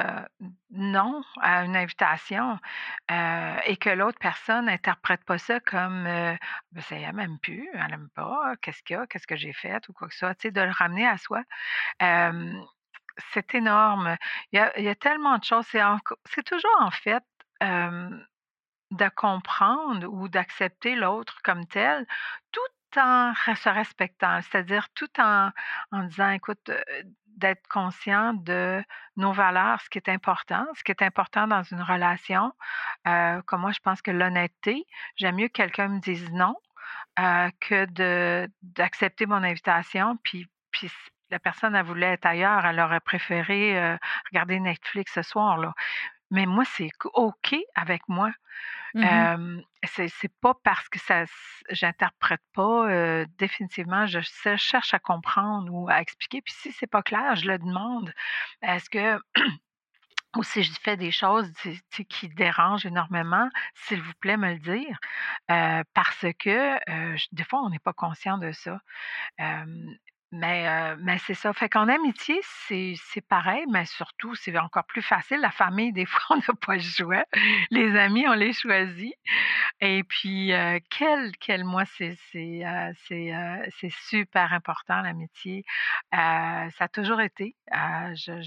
[0.70, 2.58] non à une invitation
[3.10, 8.08] et que l'autre personne n'interprète pas ça comme ben, ça y même plus, elle n'aime
[8.14, 10.60] pas, qu'est-ce qu'il y a, qu'est-ce que j'ai fait ou quoi que ce soit, de
[10.60, 11.42] le ramener à soi.
[13.32, 14.16] c'est énorme.
[14.52, 15.66] Il y, a, tellement de choses.
[15.66, 17.24] C'est toujours en fait
[18.90, 22.06] de comprendre ou d'accepter l'autre comme tel,
[22.52, 22.60] tout
[22.98, 25.50] en se respectant, c'est-à-dire tout en,
[25.92, 26.70] en disant, écoute,
[27.38, 28.82] d'être conscient de
[29.16, 32.52] nos valeurs, ce qui est important, ce qui est important dans une relation.
[33.06, 34.84] Euh, comme moi, je pense que l'honnêteté,
[35.16, 36.54] j'aime mieux que quelqu'un me dise non
[37.18, 37.86] euh, que
[38.62, 40.48] d'accepter mon invitation, puis,
[41.30, 43.96] la personne, elle voulait être ailleurs, elle aurait préféré euh,
[44.30, 45.58] regarder Netflix ce soir.
[46.30, 48.30] Mais moi, c'est OK avec moi.
[48.94, 51.24] Mmh c'est pas parce que ça
[51.70, 54.20] j'interprète pas définitivement, je,
[54.56, 56.42] cherche à comprendre ou à expliquer.
[56.42, 58.12] Puis si c'est pas clair, je le demande.
[58.62, 59.20] Est-ce que
[60.36, 61.50] ou si je fais des choses
[62.08, 64.98] qui dérangent énormément, s'il vous plaît, me le dire.
[65.94, 66.78] parce que
[67.34, 68.80] des fois, on n'est pas conscient de ça.
[70.30, 71.52] Mais, mais c'est ça.
[71.52, 75.40] Fait qu'en amitié, c'est pareil, mais surtout, c'est encore plus facile.
[75.40, 77.24] La famille, des fois, on n'a pas le choix.
[77.70, 79.14] Les amis, on les choisit.
[79.80, 80.52] Et puis,
[80.90, 85.64] quel, quel, moi, c'est c'est super important, l'amitié.
[86.12, 87.56] Ça a toujours été.
[87.72, 88.40] Je,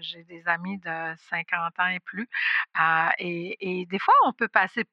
[0.00, 2.28] j'ai des amis de 50 ans et plus.
[3.18, 4.84] Et, et des fois, on peut passer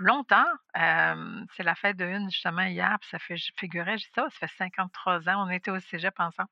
[0.00, 0.46] longtemps.
[0.78, 4.12] Euh, c'est la fête de une, justement, hier, puis ça fait, je figurais, je dis
[4.14, 6.48] ça, ça fait 53 ans, on était au cégep ensemble.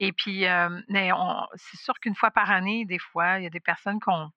[0.00, 3.46] Et puis, euh, mais on, c'est sûr qu'une fois par année, des fois, il y
[3.46, 4.30] a des personnes qu'on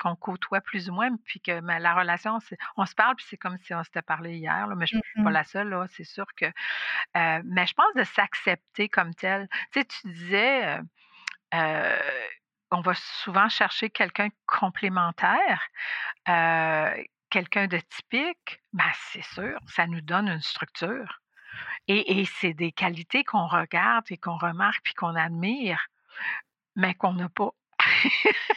[0.00, 2.38] qu'on côtoie plus ou moins, puis que mais la relation,
[2.76, 5.02] on se parle, puis c'est comme si on s'était parlé hier, là, mais je ne
[5.02, 5.34] suis pas Mhm.
[5.34, 6.46] la seule, là, c'est sûr que...
[7.16, 9.48] euh, mais je pense de s'accepter comme tel.
[9.72, 10.82] Tu sais, tu disais, euh,
[11.54, 11.98] euh,
[12.70, 15.62] on va souvent chercher quelqu'un complémentaire,
[16.28, 21.20] euh, quelqu'un de typique, ben c'est sûr, ça nous donne une structure.
[21.88, 25.80] Et, et c'est des qualités qu'on regarde et qu'on remarque puis qu'on admire,
[26.76, 27.50] mais qu'on n'a pas.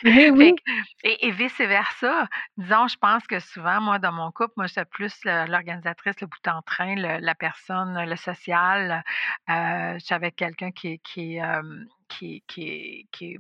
[0.04, 0.56] Oui, Fait oui.
[0.56, 0.62] que-
[1.04, 2.28] et, et vice-versa.
[2.58, 6.48] Disons, je pense que souvent, moi, dans mon couple, moi, j'étais plus l'organisatrice, le bout
[6.48, 9.04] en train, le- la personne, le social.
[9.50, 13.38] Euh, J'avais quelqu'un qui, est- qui, est, euh, qui, qui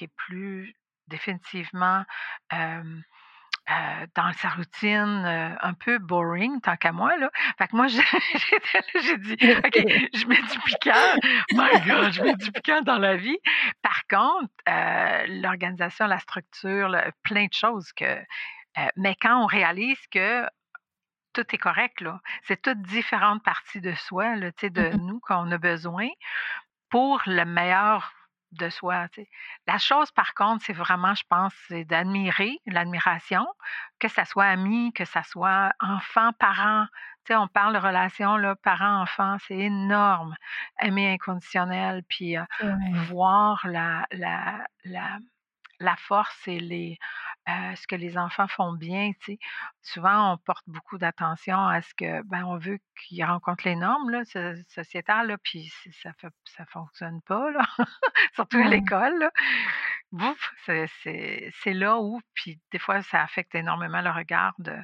[0.00, 0.74] est plus
[1.08, 2.04] définitivement
[2.52, 3.00] euh,
[3.68, 7.30] euh, dans sa routine, euh, un peu boring, tant qu'à moi, là.
[7.58, 9.74] Fait que moi, j'ai dit, OK,
[10.14, 11.18] je mets du piquant.
[11.52, 13.38] My God, je mets du piquant dans la vie.
[13.82, 18.22] Par contre, euh, l'organisation, la structure, là, plein de choses que...
[18.96, 20.46] mais quand on réalise que
[21.32, 25.58] tout est correct, là, c'est toutes différentes parties de soi, là, de nous qu'on a
[25.58, 26.08] besoin
[26.88, 28.12] pour le meilleur
[28.52, 29.06] de soi.
[29.66, 33.46] La chose, par contre, c'est vraiment, je pense, c'est d'admirer, l'admiration,
[33.98, 36.86] que ça soit ami, que ça soit enfant, parent.
[37.30, 40.36] On parle de relation, parent-enfant, c'est énorme.
[40.80, 42.44] Aimer inconditionnel, puis euh,
[43.08, 45.18] voir la, la, la,
[45.80, 46.98] la force et les,
[47.48, 49.12] euh, ce que les enfants font bien.
[49.20, 49.38] tu sais.
[49.82, 54.10] Souvent, on porte beaucoup d'attention à ce que, ben, on veut qu'ils rencontrent les normes
[54.10, 55.72] là, so- sociétales, là, puis
[56.02, 57.60] ça fait, ça fonctionne pas, là.
[58.34, 59.30] surtout à l'école.
[60.12, 64.76] Bouf, c'est là où, puis des fois, ça affecte énormément le regard de,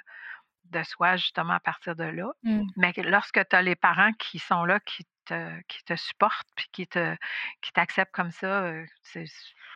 [0.66, 2.32] de soi, justement, à partir de là.
[2.42, 2.62] Mm.
[2.76, 6.48] Mais que lorsque tu as les parents qui sont là, qui te, qui te supportent,
[6.56, 7.16] puis qui te
[7.60, 8.72] qui t'acceptent comme ça,
[9.02, 9.24] c'est,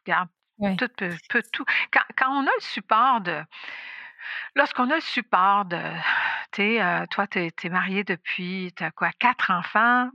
[0.04, 0.28] regarde,
[0.76, 1.64] Tout peut, peut tout.
[1.92, 3.42] Quand, quand on a le support de,
[4.54, 5.76] lorsqu'on a le support de,
[6.52, 10.10] tu sais, euh, toi, tu es, marié depuis, tu as quoi, quatre enfants,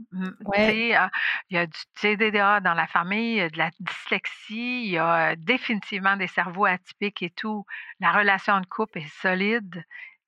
[0.46, 0.96] Ouais.
[0.96, 1.08] euh,
[1.50, 4.92] il y a du TDA dans la famille, il y a de la dyslexie, il
[4.92, 7.66] y a euh, définitivement des cerveaux atypiques et tout.
[8.00, 9.84] La relation de couple est solide,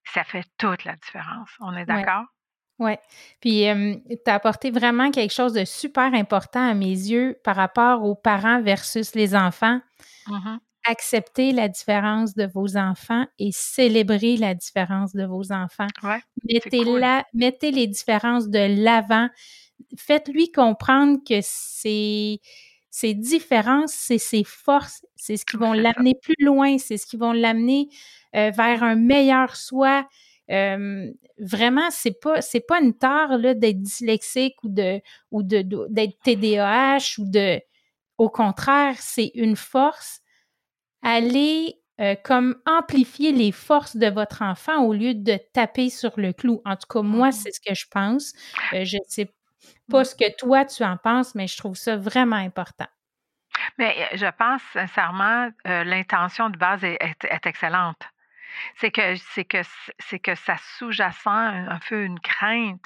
[0.05, 1.49] ça fait toute la différence.
[1.59, 2.13] On est Ouais.
[2.79, 2.93] Oui.
[3.39, 3.65] Puis,
[4.09, 8.15] tu as apporté vraiment quelque chose de super important à mes yeux par rapport aux
[8.15, 9.79] parents versus les enfants.
[10.27, 10.59] Mhm.
[10.85, 15.87] Accepter la différence de vos enfants et célébrer la différence de vos enfants.
[16.03, 16.99] Ouais, Mettez, cool.
[16.99, 19.29] la, mettez les différences de l'avant.
[19.97, 22.39] Faites-lui comprendre que c'est
[22.89, 27.17] ces différences, c'est ses forces, c'est ce qui vont l'amener plus loin, c'est ce qui
[27.17, 27.89] vont l'amener
[28.35, 30.07] euh, vers un meilleur soi.
[30.51, 36.19] Euh, vraiment, c'est pas c'est pas une tare d'être dyslexique ou de ou de d'être
[36.23, 37.61] TDAH ou de
[38.17, 40.21] au contraire, c'est une force.
[41.01, 46.33] Allez euh, comme amplifier les forces de votre enfant au lieu de taper sur le
[46.33, 46.61] clou.
[46.65, 48.33] En tout cas, moi, c'est ce que je pense.
[48.73, 49.25] Euh, je sais
[49.91, 50.05] pas Mhm.
[50.05, 52.87] ce que toi tu en penses, mais je trouve ça vraiment important.
[53.77, 58.01] Mais je pense sincèrement, euh, l'intention de base est, est- est excellente.
[58.75, 62.85] C'est que ça sous-jacent un, peu une crainte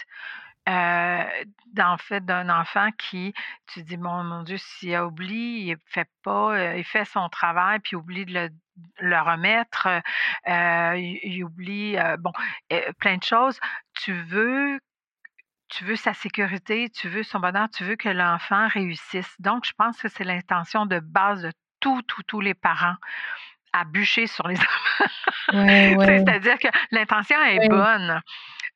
[1.99, 3.33] fait d'un enfant qui
[3.67, 7.79] tu dis mon mon Dieu s'il a oublié il fait pas il fait son travail
[7.79, 8.51] puis il oublie de
[8.99, 9.87] le, remettre
[10.45, 12.33] il, oublie bon
[12.99, 13.59] plein de choses
[13.93, 14.79] tu veux
[15.69, 19.35] tu veux sa sécurité, tu veux son bonheur, tu veux que l'enfant réussisse.
[19.39, 22.95] Donc, je pense que c'est l'intention de base de tous, tous, tous les parents
[23.81, 24.55] à bûcher sur les.
[25.53, 26.19] Ouais, ouais.
[26.19, 27.69] C'est-à-dire que l'intention est Ouais.
[27.69, 28.21] bonne.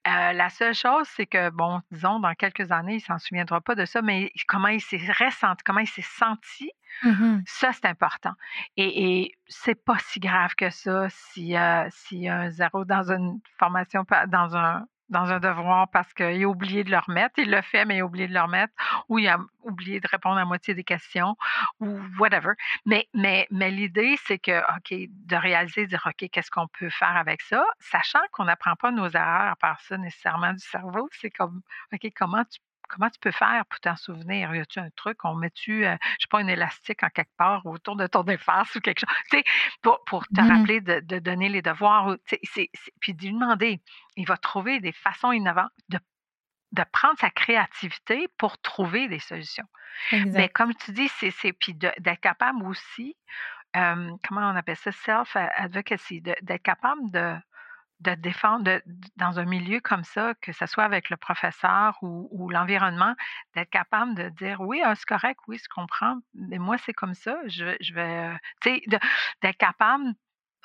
[0.08, 3.76] Euh, la seule chose, c'est que, bon, disons, dans quelques années, il s'en souviendra pas
[3.76, 6.72] de ça, mais comment il s'est ressenti, comment il s'est senti,
[7.04, 7.44] Mhm.
[7.46, 8.32] ça, c'est important.
[8.78, 12.86] Et, et c'est pas si grave que ça si, euh, s'il y a un zéro
[12.86, 17.36] dans une formation, dans un, dans un devoir parce qu'il a oublié de le remettre.
[17.38, 18.74] Il l'a fait, mais il a oublié de le remettre.
[19.10, 21.36] Ou il a oublié de répondre à moitié des questions.
[21.80, 22.54] Ou whatever.
[22.86, 27.16] Mais, mais, l'idée, c'est que, OK, de réaliser, de dire, OK, qu'est-ce qu'on peut faire
[27.16, 31.10] avec ça, sachant qu'on n'apprend pas nos erreurs à part ça nécessairement du cerveau.
[31.12, 31.62] C'est comme,
[31.94, 32.60] OK, comment tu
[32.92, 34.54] comment tu peux faire pour t'en souvenir?
[34.56, 35.24] Y a-tu un truc?
[35.26, 38.76] On met-tu, euh, je sais pas, un élastique en quelque part autour de ton efface
[38.76, 39.10] ou quelque chose?
[39.32, 39.44] Tu sais,
[39.82, 40.42] pour, pour te Mhm.
[40.42, 42.16] rappeler de, de donner les devoirs.
[42.28, 42.70] tu sais,
[43.00, 43.82] puis de lui demander.
[44.18, 46.00] Il va trouver des façons innovantes de,
[46.74, 49.68] de prendre sa créativité pour trouver des solutions.
[50.34, 53.18] Mais comme tu dis, c'est, puis de- d'être capable aussi,
[53.78, 57.36] euh, comment on appelle ça, self-advocacy, de- d'être capable de,
[58.02, 58.84] de défendre de-
[59.18, 63.16] dans un milieu comme ça, que ce soit avec le professeur ou, ou l'environnement,
[63.56, 67.14] d'être capable de dire oui, ah, c'est correct, oui, je comprends, mais moi, c'est comme
[67.14, 69.00] ça, je, je vais, euh, tu sais, de-
[69.42, 70.04] d'être capable,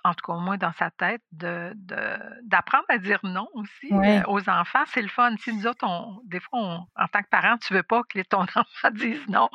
[0.05, 4.01] en tout cas, au moins dans sa tête, de, de- d'apprendre à dire non aussi
[4.21, 4.85] euh, aux enfants.
[4.87, 5.35] C'est le fun.
[5.39, 8.21] Si nous autres, on- des fois, on- en tant que parent, tu veux pas que
[8.23, 9.51] ton enfant dise non.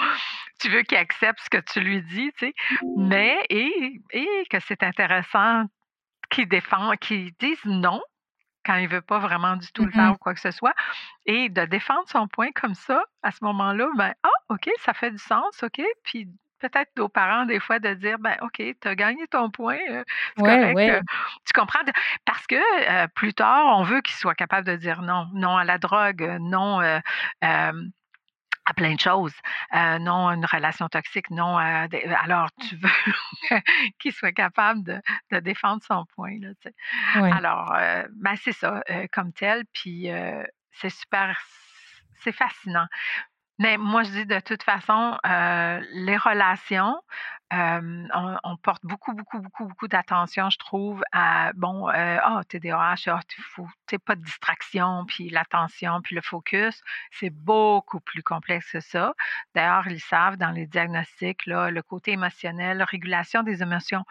[0.60, 2.54] Tu veux qu'il accepte ce que tu lui dis, tu sais.
[2.96, 5.66] Mais, et, et que c'est intéressant
[6.32, 8.02] qu'il défend, qu'il dise non
[8.66, 10.14] quand il veut pas vraiment du tout le faire Mhm.
[10.14, 10.74] ou quoi que ce soit,
[11.26, 15.12] et de défendre son point comme ça, à ce moment-là, ben, ah, OK, ça fait
[15.12, 16.30] du sens, OK, puis
[16.60, 20.04] peut-être aux parents, des fois, de dire, ben, OK, tu as gagné ton point, euh,
[20.38, 20.90] c'est Ouais, correct, ouais.
[20.90, 21.02] euh,
[21.46, 21.80] tu comprends,
[22.26, 22.56] parce que
[23.04, 26.22] euh, plus tard, on veut qu'ils soient capables de dire non, non à la drogue,
[26.40, 27.00] non euh,
[27.44, 27.72] euh,
[28.66, 29.34] à plein de choses,
[29.74, 32.76] euh, non une relation toxique, non à des- alors tu
[33.52, 33.60] veux
[34.00, 35.02] qu'il soit capable de,
[35.32, 37.20] de défendre son point, là, tu sais.
[37.22, 37.32] Ouais.
[37.32, 39.64] Alors, euh, ben, c'est ça, euh, comme tel.
[39.74, 41.40] Puis, euh, c'est super,
[42.20, 42.88] c'est fascinant.
[43.60, 46.96] Mais moi, je dis de toute façon, euh, les relations,
[47.52, 53.42] on, porte beaucoup, beaucoup, beaucoup, beaucoup d'attention, je trouve, à, bon, euh, TDAH, ah, tu
[53.42, 56.82] faut, t'sais, pas de distraction, puis l'attention, puis le focus.
[57.12, 59.14] C'est beaucoup plus complexe que ça.
[59.54, 64.06] D'ailleurs, ils savent dans les diagnostics, là, le côté émotionnel, la régulation des émotions.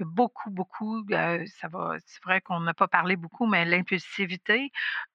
[0.00, 4.70] Beaucoup, beaucoup, euh, ça va, c'est vrai qu'on n'a pas parlé beaucoup, mais l'impulsivité,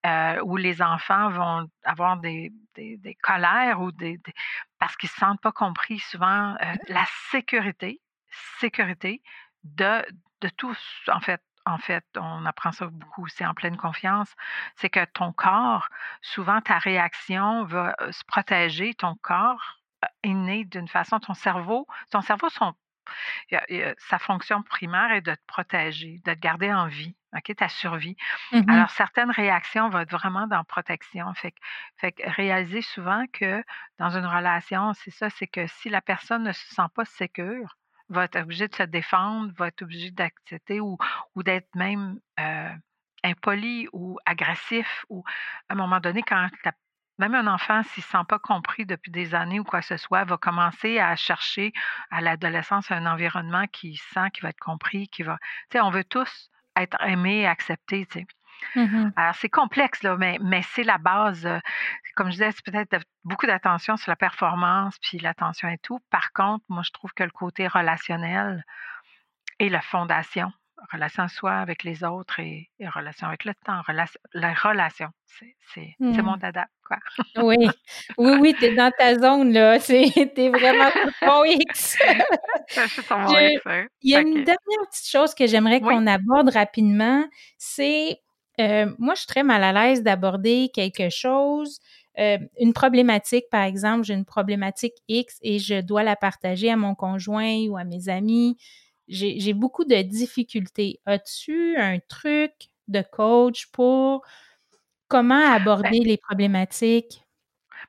[0.05, 4.33] euh, où les enfants vont avoir des, des, des colères ou des, des-
[4.79, 8.01] parce qu'ils ne se sentent pas compris souvent, euh, la sécurité,
[8.59, 9.21] sécurité
[9.63, 10.05] de,
[10.41, 10.79] de tous,
[11.11, 11.41] en fait.
[11.65, 14.33] En fait, on apprend ça beaucoup aussi en pleine confiance,
[14.77, 15.89] c'est que ton corps,
[16.21, 19.81] souvent ta réaction va se protéger, ton corps
[20.23, 22.86] est né d'une façon, ton cerveau, ton cerveau, son il y a- il y a-
[23.97, 28.15] sa fonction primaire est de te protéger, de te garder en vie, OK, ta survie.
[28.51, 28.67] Mhm.
[28.67, 31.33] Alors, certaines réactions vont être vraiment dans protection.
[31.33, 31.57] Fait que,
[31.97, 33.63] fait réaliser souvent que
[33.99, 37.77] dans une relation, c'est ça, c'est que si la personne ne se sent pas sécure,
[38.09, 40.97] va être obligée de se défendre, va être obligée d'accepter ou,
[41.35, 42.69] ou d'être même euh,
[43.23, 45.23] impoli ou agressif ou
[45.69, 46.71] à un moment donné, quand la-
[47.17, 49.87] même un enfant, s'il ne se sent pas compris depuis des années ou quoi que
[49.87, 51.73] ce soit, va commencer à chercher
[52.11, 55.37] à l'adolescence un environnement qui sent qu'il va être compris, qui va.
[55.69, 58.27] Tu sais, on veut tous être aimés acceptés, tu sais.
[58.75, 59.13] Mhm.
[59.15, 61.45] Alors, c'est complexe, là, mais, mais c'est la base.
[61.45, 61.59] euh,
[62.15, 65.99] Comme je disais, c'est peut-être beaucoup d'attention sur la performance, puis l'attention et tout.
[66.09, 68.63] Par contre, moi, je trouve que le côté relationnel
[69.59, 70.51] est la fondation.
[70.93, 73.81] Relation soi avec les autres et, et relation avec le temps.
[73.87, 76.97] relation- la relation, c'est c'est mon dada, quoi.
[77.43, 77.57] Oui,
[78.17, 79.79] oui, oui, t'es dans ta zone, là.
[79.79, 81.97] T'es vraiment sur ton X.
[82.69, 83.85] Je suis sur mon Je- X, hein.
[84.01, 85.93] Il y a une dernière petite chose que j'aimerais Oui.
[85.95, 87.25] qu'on aborde rapidement.
[87.57, 88.19] C'est,
[88.59, 91.79] euh, moi, je suis très mal à l'aise d'aborder quelque chose,
[92.19, 96.75] euh, une problématique, par exemple, j'ai une problématique X et je dois la partager à
[96.77, 98.57] mon conjoint ou à mes amis.
[99.07, 100.99] J'ai beaucoup de difficultés.
[101.05, 102.51] As-tu un truc
[102.87, 104.25] de coach pour
[105.07, 107.23] comment aborder les problématiques?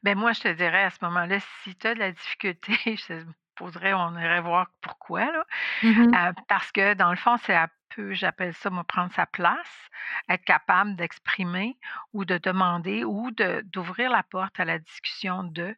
[0.02, 3.06] Ben moi, je te dirais à ce moment-là, si tu as de la difficulté, je
[3.06, 3.24] te
[3.58, 5.44] poserais, on irait voir pourquoi, là.
[5.82, 6.14] Mhm.
[6.14, 9.90] Euh, parce que dans le fond, c'est un peu, j'appelle ça, prendre sa place,
[10.28, 11.78] être capable d'exprimer
[12.12, 15.74] ou de demander ou de d'ouvrir la porte à la discussion de,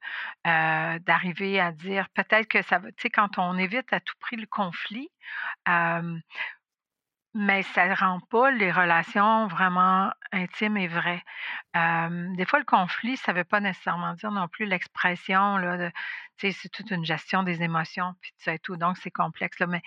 [0.47, 4.15] euh, d'arriver à dire peut-être que ça va, tu sais, quand on évite à tout
[4.21, 5.09] prix le conflit,
[5.69, 6.19] euh,
[7.35, 11.23] mais ça ne rend pas les relations vraiment intimes et vraies.
[11.75, 15.59] Des fois, le conflit, ça ne veut pas nécessairement dire non plus l'expression
[16.39, 19.83] c'est toute une gestion des émotions puis ça et tout, donc c'est complexe là, mais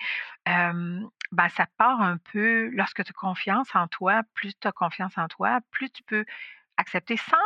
[0.46, 4.72] hem, ben, ça part un peu lorsque tu as confiance en toi, plus tu as
[4.72, 6.24] confiance en toi, plus tu peux
[6.76, 7.36] accepter sans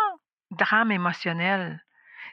[0.50, 1.82] drame émotionnel.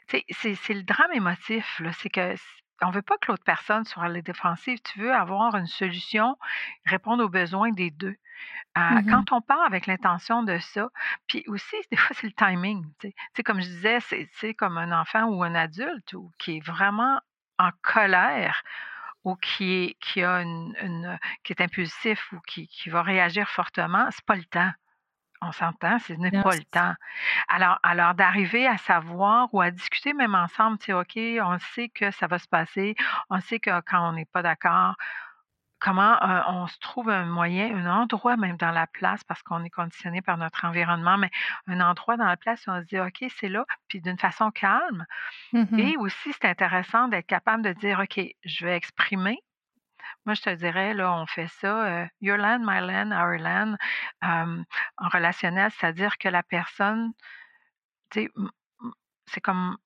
[0.07, 0.25] C'est
[0.69, 2.35] le drame émotif, c'est que
[2.81, 6.37] on veut pas que l'autre personne soit à la défensive, tu veux avoir une solution,
[6.85, 8.15] répondre aux besoins des 2.
[8.77, 9.05] Heu, Mhm.
[9.07, 10.89] quand on part avec l'intention de ça,
[11.27, 13.43] puis aussi, des fois, c'est le timing, tu sais.
[13.43, 17.19] Comme je disais, c'est c'est comme un enfant ou un adulte ou qui est vraiment
[17.59, 18.61] en colère
[19.23, 23.49] ou qui est qui a une une qui est impulsif ou qui qui va réagir
[23.49, 24.71] fortement, c'est pas le temps.
[25.41, 26.93] On s'entend, ce n'est pas le temps.
[27.47, 31.89] Alors, alors d'arriver à savoir ou à discuter même ensemble, tu sais, OK, on sait
[31.89, 32.95] que ça va se passer,
[33.29, 34.95] on sait que quand on n'est pas d'accord,
[35.79, 39.63] comment euh, on se trouve un moyen, un endroit même dans la place, parce qu'on
[39.63, 41.29] est conditionné par notre environnement, mais
[41.67, 44.51] un endroit dans la place où on se dit, OK, c'est là, puis d'une façon
[44.51, 45.05] calme.
[45.53, 49.39] Mmh Et aussi, c'est intéressant d'être capable de dire, OK, je vais exprimer.
[50.25, 53.75] Moi, je te dirais, là, on fait ça, euh, your land, my land, our land,
[54.23, 54.63] euh,
[54.97, 57.13] en relationnel, c'est-à-dire que la personne,
[58.11, 58.31] tu sais,
[59.27, 59.77] c'est comme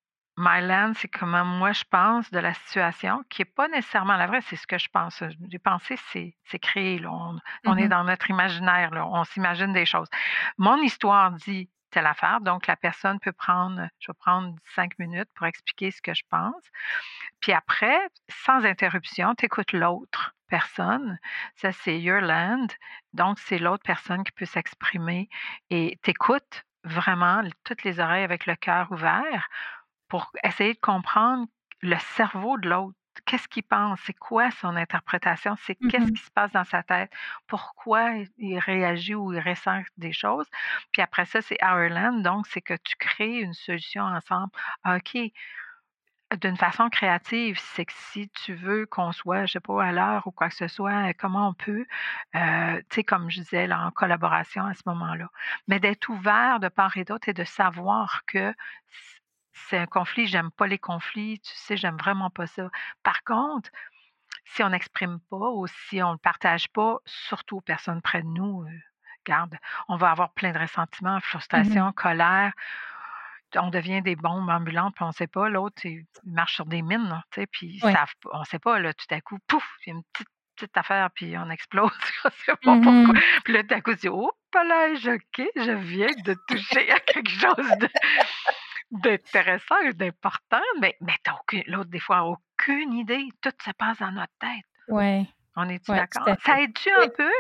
[0.42, 4.26] My land, c'est comment moi je pense de la situation, qui n'est pas nécessairement la
[4.26, 5.22] vraie, c'est ce que je pense.
[5.50, 6.98] Les pensées, c'est, créé.
[6.98, 7.12] Là.
[7.12, 9.06] On, est Mmh dans notre imaginaire, là.
[9.06, 10.08] on s'imagine des choses.
[10.58, 15.30] Mon histoire dit telle affaire, donc la personne peut prendre, je vais prendre cinq minutes
[15.36, 16.64] pour expliquer ce que je pense.
[17.40, 21.20] Puis après, sans interruption, tu écoutes l'autre personne.
[21.56, 22.68] Ça, c'est your land.
[23.14, 25.30] Donc, c'est l'autre personne qui peut s'exprimer
[25.70, 29.48] et t'écoutes vraiment toutes les oreilles avec le cœur ouvert
[30.08, 31.48] pour essayer de comprendre
[31.82, 32.99] le cerveau de l'autre.
[33.26, 34.00] Qu'est-ce qu'il pense?
[34.06, 35.56] C'est quoi son interprétation?
[35.64, 37.12] C'est qu'est-ce Mmh qui se passe dans sa tête?
[37.48, 40.48] Pourquoi il réagit ou il ressent des choses?
[40.92, 42.22] Puis après ça, c'est Ireland.
[42.22, 44.52] Donc, c'est que tu crées une solution ensemble.
[44.86, 45.18] OK.
[46.42, 50.28] D'une façon créative, c'est que si tu veux qu'on soit, je sais pas, à l'heure
[50.28, 51.88] ou quoi que ce soit, comment on peut,
[52.36, 55.28] euh, tu sais, comme je disais, là, en collaboration à ce moment-là.
[55.68, 58.54] Mais d'être ouvert de part et d'autre et de savoir que
[59.68, 62.70] c'est un conflit, j'aime pas les conflits, tu sais, j'aime vraiment pas ça.
[63.04, 63.70] Par contre,
[64.46, 68.28] si on n'exprime pas ou si on ne partage pas, surtout aux personnes près de
[68.28, 68.70] nous, euh,
[69.26, 69.56] garde,
[69.88, 72.52] on va avoir plein de ressentiments, Mmh frustration, colère.
[73.56, 75.50] On devient des bombes ambulantes, puis on ne sait pas.
[75.50, 78.80] L'autre, il marche sur des mines, là, tu sais, puis pas- on ne sait pas,
[78.80, 81.90] là, tout à coup, pouf, il y a une petite, petite affaire, puis on explose.
[82.26, 83.22] on ne sait pas Mmh pourquoi.
[83.44, 87.00] Puis là, tout à coup, tu dis, oh, là, OK, je viens de toucher à
[87.00, 87.90] quelque chose de,
[88.92, 93.30] d'intéressant et d'important, mais, mais t'as aucune, l'autre, des fois, aucune idée.
[93.42, 94.66] Tout se passe dans notre tête.
[94.88, 95.26] Ouais.
[95.56, 96.36] On est-tu Ouais, d'accord?
[96.46, 97.06] Ça aide-tu Oui.
[97.06, 97.32] un peu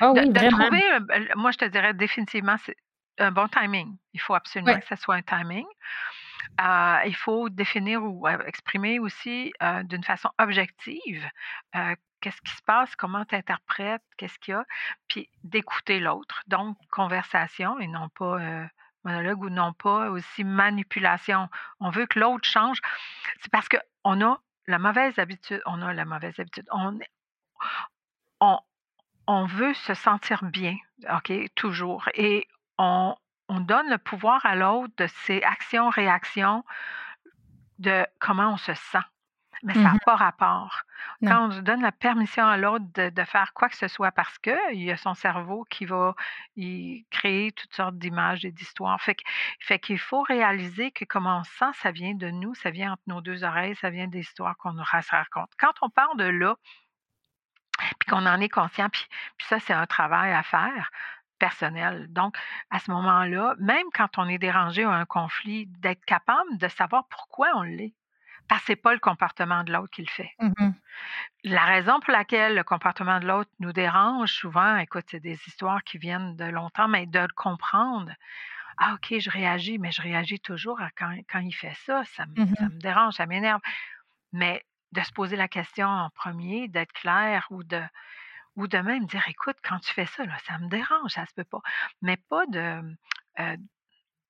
[0.00, 2.76] Ah de, oui, trouver, un- euh, moi, je te dirais définitivement, c'est
[3.18, 3.96] un bon timing.
[4.12, 4.80] Il faut absolument Oui.
[4.80, 5.66] que ça soit un timing.
[6.60, 11.24] Euh, il faut définir ou euh, exprimer aussi euh, d'une façon objective
[11.76, 14.64] euh, qu'est-ce qui se passe, comment tu interprètes, qu'est-ce qu'il y a,
[15.08, 16.42] puis d'écouter l'autre.
[16.48, 18.38] Donc, conversation et non pas
[19.04, 21.48] monologue ou non pas aussi manipulation.
[21.80, 22.80] On veut que l'autre change.
[23.40, 26.98] C'est parce qu'on a la mauvaise habitude, on a la mauvaise habitude, on,
[29.46, 30.76] veut se sentir bien,
[31.08, 32.08] OK, toujours.
[32.14, 32.46] Et
[32.78, 33.16] on,
[33.48, 36.64] on donne le pouvoir à l'autre de ses actions-réactions,
[37.78, 38.98] de comment on se sent.
[39.62, 40.82] Mais ça n'a Mmh pas rapport.
[41.20, 41.30] Non.
[41.30, 44.38] Quand on donne la permission à l'autre de, de faire quoi que ce soit parce
[44.38, 46.14] qu'il y a son cerveau qui va
[46.56, 49.00] y créer toutes sortes d'images et d'histoires.
[49.02, 49.24] Fait, que-
[49.60, 52.92] fait qu'il faut réaliser que comment on se sent, ça vient de nous, ça vient
[52.92, 55.50] entre nos deux oreilles, ça vient des histoires qu'on nous raconte.
[55.58, 56.56] Quand on part de là,
[57.98, 59.06] puis qu'on en est conscient, puis,
[59.38, 60.90] puis ça, c'est un travail à faire
[61.38, 62.06] personnel.
[62.12, 62.36] Donc,
[62.70, 67.06] à ce moment-là, même quand on est dérangé ou un conflit, d'être capable de savoir
[67.08, 67.94] pourquoi on l'est.
[68.50, 70.32] Parce que ce n'est pas le comportement de l'autre qui le fait.
[70.40, 70.72] Mmh
[71.44, 75.82] La raison pour laquelle le comportement de l'autre nous dérange souvent, écoute, c'est des histoires
[75.84, 78.12] qui viennent de longtemps, mais de le comprendre.
[78.76, 82.02] Ah, OK, je réagis, mais je réagis toujours à quand, quand il fait ça.
[82.16, 83.60] Ça me, Mmh ça me dérange, ça m'énerve.
[84.32, 87.80] Mais de se poser la question en premier, d'être clair ou de,
[88.56, 91.34] ou de même dire écoute, quand tu fais ça, là, ça me dérange, ça se
[91.34, 91.60] peut pas.
[92.02, 92.82] Mais pas de
[93.38, 93.56] euh,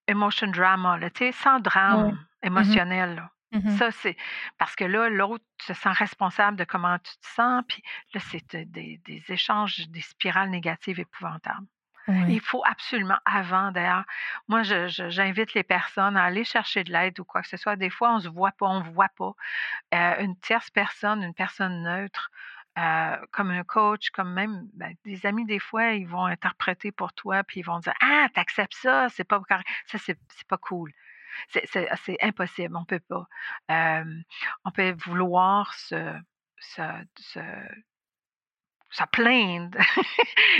[0.06, 3.14] emotion drama, là, tu sais, sans drame Mmh émotionnel.
[3.16, 3.30] là.
[3.52, 4.16] Mmh Ça, c'est
[4.58, 7.82] parce que là, l'autre se sent responsable de comment tu te sens, puis
[8.14, 11.66] là, c'est euh, des, des échanges, des spirales négatives épouvantables.
[12.26, 14.04] Il faut absolument, avant d'ailleurs,
[14.48, 17.76] moi, j'invite les personnes à aller chercher de l'aide ou quoi que ce soit.
[17.76, 19.34] Des fois, on se voit pas, on ne voit pas.
[19.94, 22.30] Euh, une tierce personne, une personne neutre,
[22.78, 27.12] euh, comme un coach, comme même ben, des amis, des fois, ils vont interpréter pour
[27.14, 29.68] toi, puis ils vont dire Ah, t'acceptes ça, c'est pas correct.
[29.86, 30.92] Ça, c'est pas cool.
[31.48, 31.66] C'est-
[32.04, 33.24] C'est impossible, on peut pas.
[33.70, 34.04] Euh,
[34.64, 36.12] on peut vouloir se,
[36.58, 36.82] se,
[37.18, 37.40] se,
[38.90, 39.78] se plaindre.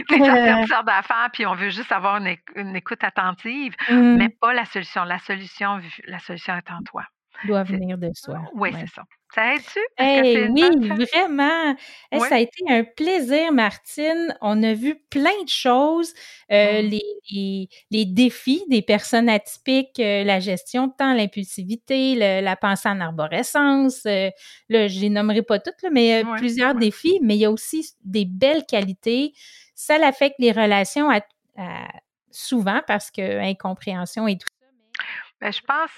[0.09, 3.75] Tu sais, certaines sortes d'affaires, puis on veut juste avoir une, éc- une écoute attentive,
[3.89, 4.17] Mmh.
[4.17, 5.05] mais pas la solution.
[5.05, 7.05] La solution, la solution est en toi.
[7.47, 8.39] Doit venir de soi.
[8.55, 8.81] Oui, Ouais.
[8.81, 9.03] c'est ça.
[9.35, 9.79] Ça aide-tu?
[9.97, 11.77] Hey, oui, vraiment.
[12.11, 12.21] Hey.
[12.29, 14.37] Ça a été un plaisir, Martine.
[14.41, 16.13] On a vu plein de choses,
[16.51, 16.87] euh, Mm.
[16.87, 22.89] les, les, les défis des personnes atypiques, euh, la gestion de temps, l'impulsivité, la pensée
[22.89, 24.05] en arborescence.
[24.07, 24.31] euh,
[24.69, 27.21] là, je les nommerai pas toutes, là, mais euh, Ouais, plusieurs défis.
[27.23, 29.33] Mais il y a aussi des belles qualités.
[29.77, 31.21] Ça l'affecte les relations à,
[31.57, 31.87] à
[32.33, 35.05] souvent parce que incompréhension et tout ça.
[35.41, 35.91] Ben, je pense,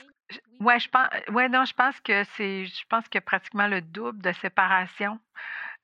[0.61, 4.21] ouais, je pense, ouais, non, je pense que c'est, je pense que pratiquement le double
[4.23, 5.19] de séparation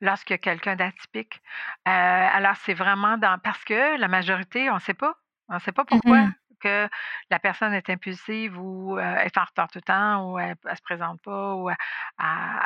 [0.00, 1.40] lorsqu'il y a quelqu'un d'atypique.
[1.86, 5.14] Euh, alors, c'est vraiment dans, parce que la majorité, on ne sait pas.
[5.48, 6.22] On ne sait pas pourquoi.
[6.22, 6.34] Mhm.
[6.60, 6.88] que
[7.30, 10.74] la personne est impulsive ou euh, est en retard tout le temps ou elle, ne
[10.74, 11.76] se présente pas ou elle,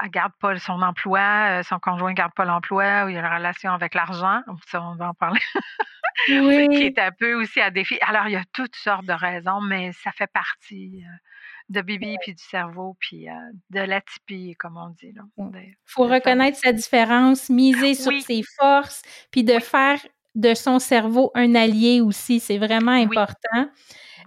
[0.04, 3.20] ne garde pas son emploi, euh, son conjoint garde pas l'emploi ou il y a
[3.20, 5.40] une relation avec l'argent, ça on va en parler,
[6.28, 6.68] Oui.
[6.70, 7.98] qui est un peu aussi à défi.
[8.00, 11.16] Alors il y a toutes sortes de raisons, mais ça fait partie euh,
[11.72, 13.32] de Bibi puis du cerveau puis euh,
[13.70, 15.22] de l'atypie comme on dit là.
[15.38, 18.22] De- faut reconnaître sa différence, miser sur Oui.
[18.22, 19.60] ses forces, puis de Oui.
[19.62, 19.98] faire
[20.34, 22.40] de son cerveau un allié aussi.
[22.40, 23.68] C'est vraiment important.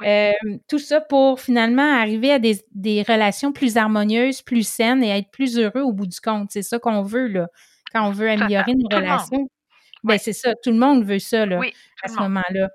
[0.02, 0.08] Oui.
[0.08, 0.32] Euh,
[0.68, 5.32] tout ça pour finalement arriver à des, des relations plus harmonieuses, plus saines et être
[5.32, 6.52] plus heureux au bout du compte.
[6.52, 7.48] C'est ça qu'on veut, là.
[7.94, 9.48] Quand on veut améliorer nos relations.
[10.04, 10.54] Ben, c'est ça.
[10.64, 11.60] Tout le monde veut ça, là,
[12.04, 12.70] à ce moment-là.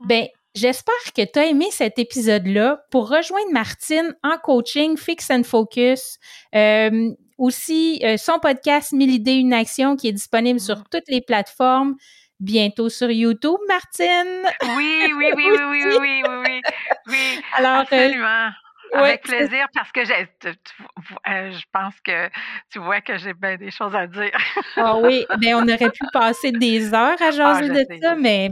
[0.00, 0.06] Mm.
[0.08, 2.84] Ben, j'espère que tu as aimé cet épisode-là.
[2.90, 6.18] Pour rejoindre Martine en coaching Fix and Focus,
[6.54, 10.84] euh, aussi euh, son podcast 1000 idées, une action qui est disponible sur Mm.
[10.90, 11.96] toutes les plateformes,
[12.40, 14.42] bientôt sur YouTube, Martine.
[14.76, 16.60] Oui, oui, oui, oui, oui, oui, oui, oui,
[17.08, 18.48] oui, Alors, euh, absolument.
[18.94, 22.28] Avec plaisir, parce que j'ai, tu- tu- euh, je pense que
[22.70, 24.30] tu vois que j'ai bien des choses à dire.
[24.76, 28.14] Ah oui, ben on aurait pu passer des heures à jaser Ah, de sais, ça,
[28.16, 28.50] mais,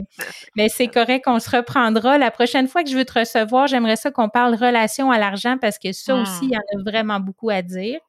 [0.55, 2.17] mais c'est correct, on se reprendra.
[2.17, 5.57] La prochaine fois que je veux te recevoir, j'aimerais ça qu'on parle relation à l'argent
[5.59, 7.99] parce que ça aussi, il y en a vraiment beaucoup à dire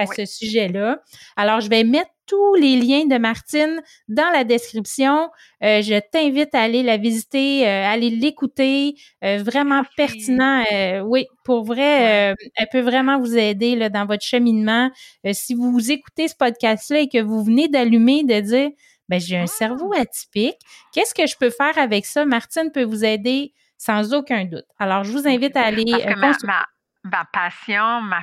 [0.00, 0.14] à Oui.
[0.16, 1.00] ce sujet-là.
[1.36, 5.30] Alors, je vais mettre tous les liens de Martine dans la description.
[5.64, 8.94] Euh, je t'invite à aller la visiter, euh, aller l'écouter.
[9.24, 9.94] Euh, vraiment Merci.
[9.96, 10.64] pertinent.
[11.04, 14.90] Oui, pour vrai, elle peut vraiment vous aider là, dans votre cheminement.
[15.32, 18.70] Si vous écoutez ce podcast-là et que vous venez d'allumer, de dire,
[19.08, 20.54] ben j'ai un cerveau atypique,
[20.92, 22.24] qu'est-ce que je peux faire avec ça?
[22.24, 24.66] Martine peut vous aider sans aucun doute.
[24.78, 26.66] Alors, je vous invite à aller Parce que ma, ma,
[27.02, 28.22] ma passion, ma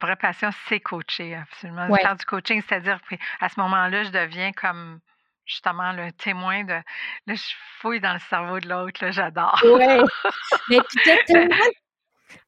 [0.00, 1.88] vraie passion, c'est coacher, absolument.
[1.88, 2.00] Ouais.
[2.00, 5.00] Faire du coaching, c'est-à-dire qu'à ce moment-là, je deviens comme
[5.46, 6.72] justement le témoin de.
[6.74, 7.42] Là, je
[7.80, 9.60] fouille dans le cerveau de l'autre, là, j'adore.
[9.64, 10.00] Ouais.
[10.68, 11.56] Mais puis t'as tellement,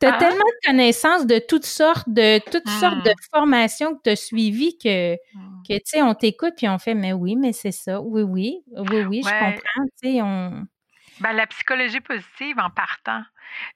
[0.05, 0.19] Hein?
[0.19, 3.15] tellement de connaissances de toutes sortes, de toutes sortes de Mm.
[3.33, 5.63] formations que tu as suivies que, Mm.
[5.69, 8.01] que tu sais, on t'écoute puis on fait, mais oui, mais c'est ça.
[8.01, 9.85] Oui, oui, oui, oui, je comprends.
[10.03, 10.67] Tu sais, on.
[11.23, 13.25] Ben, la psychologie positive en partant.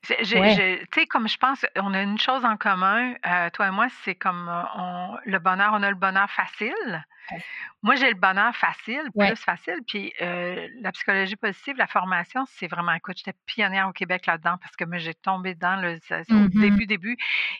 [0.08, 0.86] Ouais.
[0.90, 3.86] Tu sais, comme je pense, on a une chose en commun, euh, toi et moi,
[4.02, 7.04] c'est comme euh, on, le bonheur, on a le bonheur facile.
[7.30, 7.42] Ouais.
[7.82, 9.28] Moi, j'ai le bonheur facile, Ouais.
[9.28, 9.78] plus facile.
[9.86, 14.56] Puis euh, la psychologie positive, la formation, c'est vraiment, écoute, j'étais pionnière au Québec là-dedans
[14.60, 15.98] parce que moi, j'ai tombé dedans le,
[16.30, 16.48] au Mhm.
[16.48, 17.16] début, début.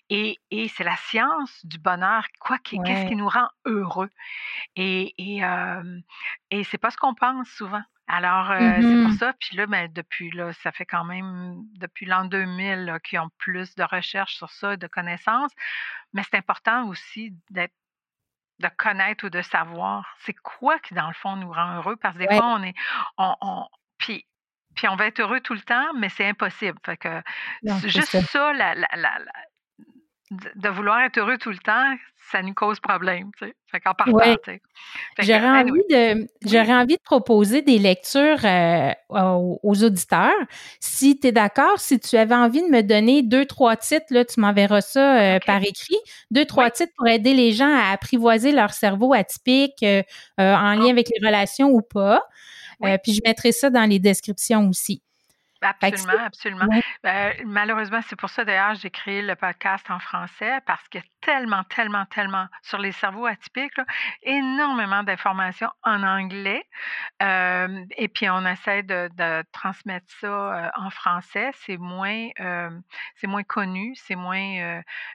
[0.08, 4.10] Et, et c'est la science du bonheur, quoi, qu'est-ce qui nous rend heureux.
[4.76, 6.00] Et, et, euh,
[6.50, 7.82] et c'est pas ce qu'on pense souvent.
[8.08, 9.32] Alors, euh, c'est pour ça.
[9.40, 13.30] Puis là, ben, depuis, là, ça fait quand même depuis l'an 2000 là, qu'ils ont
[13.38, 15.50] plus de recherches sur ça, de connaissances.
[16.12, 17.74] Mais c'est important aussi d'être
[18.58, 21.96] de connaître ou de savoir c'est quoi qui, dans le fond, nous rend heureux.
[21.96, 22.36] Parce que des Ouais.
[22.36, 22.74] fois, on est.
[23.18, 24.24] On, on- puis,
[24.74, 26.78] puis on va être heureux tout le temps, mais c'est impossible.
[26.84, 27.22] Fait que
[27.64, 28.22] Non, juste ça.
[28.22, 29.18] ça, la- la-
[30.30, 31.94] de, vouloir être heureux tout le temps,
[32.32, 33.30] ça nous cause problème.
[33.38, 33.54] Tu sais.
[33.70, 34.36] Fait qu'en partant, Ouais.
[34.44, 34.60] tu sais.
[35.20, 36.26] J'aurais envie de oui.
[36.44, 40.32] j'aurais envie de proposer des lectures euh, aux, aux auditeurs.
[40.80, 44.24] Si tu es d'accord, si tu avais envie de me donner deux, trois titres, là,
[44.24, 45.96] tu m'enverras ça euh, par écrit.
[46.32, 46.70] Deux, trois Oui.
[46.72, 50.02] titres pour aider les gens à apprivoiser leur cerveau atypique euh,
[50.38, 52.22] en lien Oh, avec les relations ou pas.
[53.02, 55.02] puis je mettrai ça dans les descriptions aussi.
[55.62, 56.66] Absolument, absolument.
[56.66, 56.82] ouais.
[57.06, 61.04] Euh, malheureusement, c'est pour ça d'ailleurs j'ai créé le podcast en français parce qu'il y
[61.04, 63.84] a tellement, tellement, tellement sur les cerveaux atypiques, là,
[64.22, 66.64] énormément d'informations en anglais.
[67.22, 71.50] Euh, et puis on essaie de, de transmettre ça euh, en français.
[71.54, 72.70] C'est moins, euh,
[73.16, 74.36] c'est moins connu, c'est moins.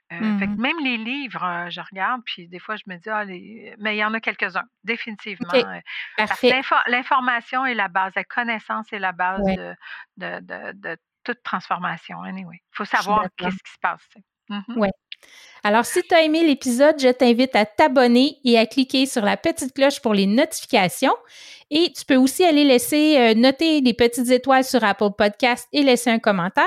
[0.10, 0.62] fait que Mhm.
[0.62, 4.00] même les livres, je regarde, puis des fois je me dis ah les, mais il
[4.00, 5.48] y en a quelques-uns définitivement.
[5.54, 5.66] OK,
[6.18, 6.50] parce que parfait.
[6.50, 9.76] l'info- l'information est la base, la connaissance est la base Ouais, de,
[10.18, 12.22] de, de, de toute transformation.
[12.22, 14.08] Anyway, il faut savoir qu'est-ce qui se passe.
[14.50, 14.78] Mhm.
[14.78, 14.92] Ouais.
[15.64, 19.38] Alors, si tu as aimé l'épisode, je t'invite à t'abonner et à cliquer sur la
[19.38, 21.16] petite cloche pour les notifications.
[21.74, 25.84] Et tu peux aussi aller laisser euh, noter les petites étoiles sur Apple Podcast et
[25.84, 26.66] laisser un commentaire.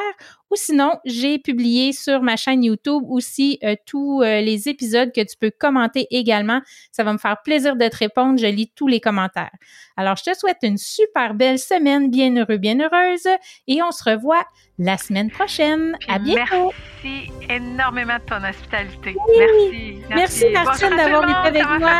[0.51, 5.21] Ou sinon, j'ai publié sur ma chaîne YouTube aussi euh, tous euh, les épisodes que
[5.21, 6.61] tu peux commenter également.
[6.91, 8.39] Ça va me faire plaisir de te répondre.
[8.39, 9.51] Je lis tous les commentaires.
[9.97, 13.29] Alors, je te souhaite une super belle semaine, bien heureux, bien heureuse,
[13.67, 14.45] et on se revoit
[14.79, 15.97] la semaine prochaine.
[16.09, 16.73] à bientôt.
[17.03, 19.17] Merci énormément de ton hospitalité.
[19.39, 20.03] Merci.
[20.09, 21.91] Merci, Martine, d'avoir été avec moi.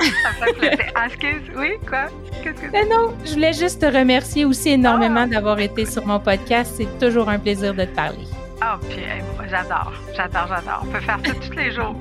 [0.00, 0.92] Ça fait plaisir.
[0.94, 2.08] Ah, excuse, oui, quoi?
[2.72, 5.26] Ben non, je voulais juste te remercier aussi énormément ah.
[5.26, 6.74] d'avoir été sur mon podcast.
[6.76, 8.26] C'est toujours un plaisir de te parler.
[8.60, 9.04] Ah, oh, puis
[9.36, 10.82] moi, j'adore, j'adore, j'adore.
[10.82, 11.94] On peut faire ça tous les jours.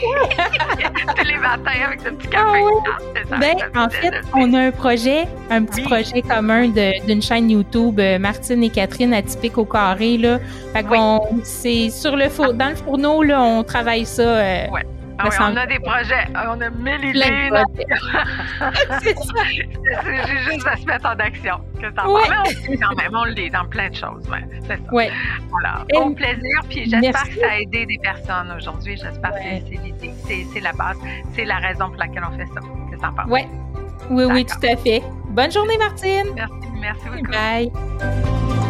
[1.16, 2.44] tous les matins avec le petit café.
[2.44, 2.98] Ah,
[3.32, 8.00] ah ben, en fait, on a un projet, un petit projet commun d'une chaîne YouTube,
[8.00, 10.16] euh, Martine et Catherine atypique au carré.
[10.16, 10.38] Là.
[10.72, 14.22] Fait qu'on, c'est sur le four, dans le fourneau, là, on travaille ça.
[14.22, 14.86] Euh, ouais.
[15.22, 17.50] Ah oui, on a des projets, on a mille idées.
[19.02, 19.42] c'est ça.
[19.50, 21.60] J'ai juste à se mettre en action.
[21.80, 22.22] Que t'en ouais.
[22.68, 24.28] on, quand même, on l'est dans plein de choses.
[24.28, 24.92] Ouais, c'est ça.
[24.92, 25.10] Ouais.
[25.50, 25.84] Voilà.
[25.92, 28.96] Bon plaisir, puis j'espère que ça a aidé des personnes aujourd'hui.
[28.96, 30.12] J'espère que c'est l'idée.
[30.52, 30.98] C'est la base.
[31.34, 32.60] C'est la raison pour laquelle on fait ça.
[32.90, 33.26] Que t'en penses?
[33.28, 33.40] Oui.
[34.10, 35.02] Oui, oui, tout à fait.
[35.28, 36.26] Bonne journée, Martine.
[36.34, 37.30] Merci, merci beaucoup.
[37.30, 38.60] Bye.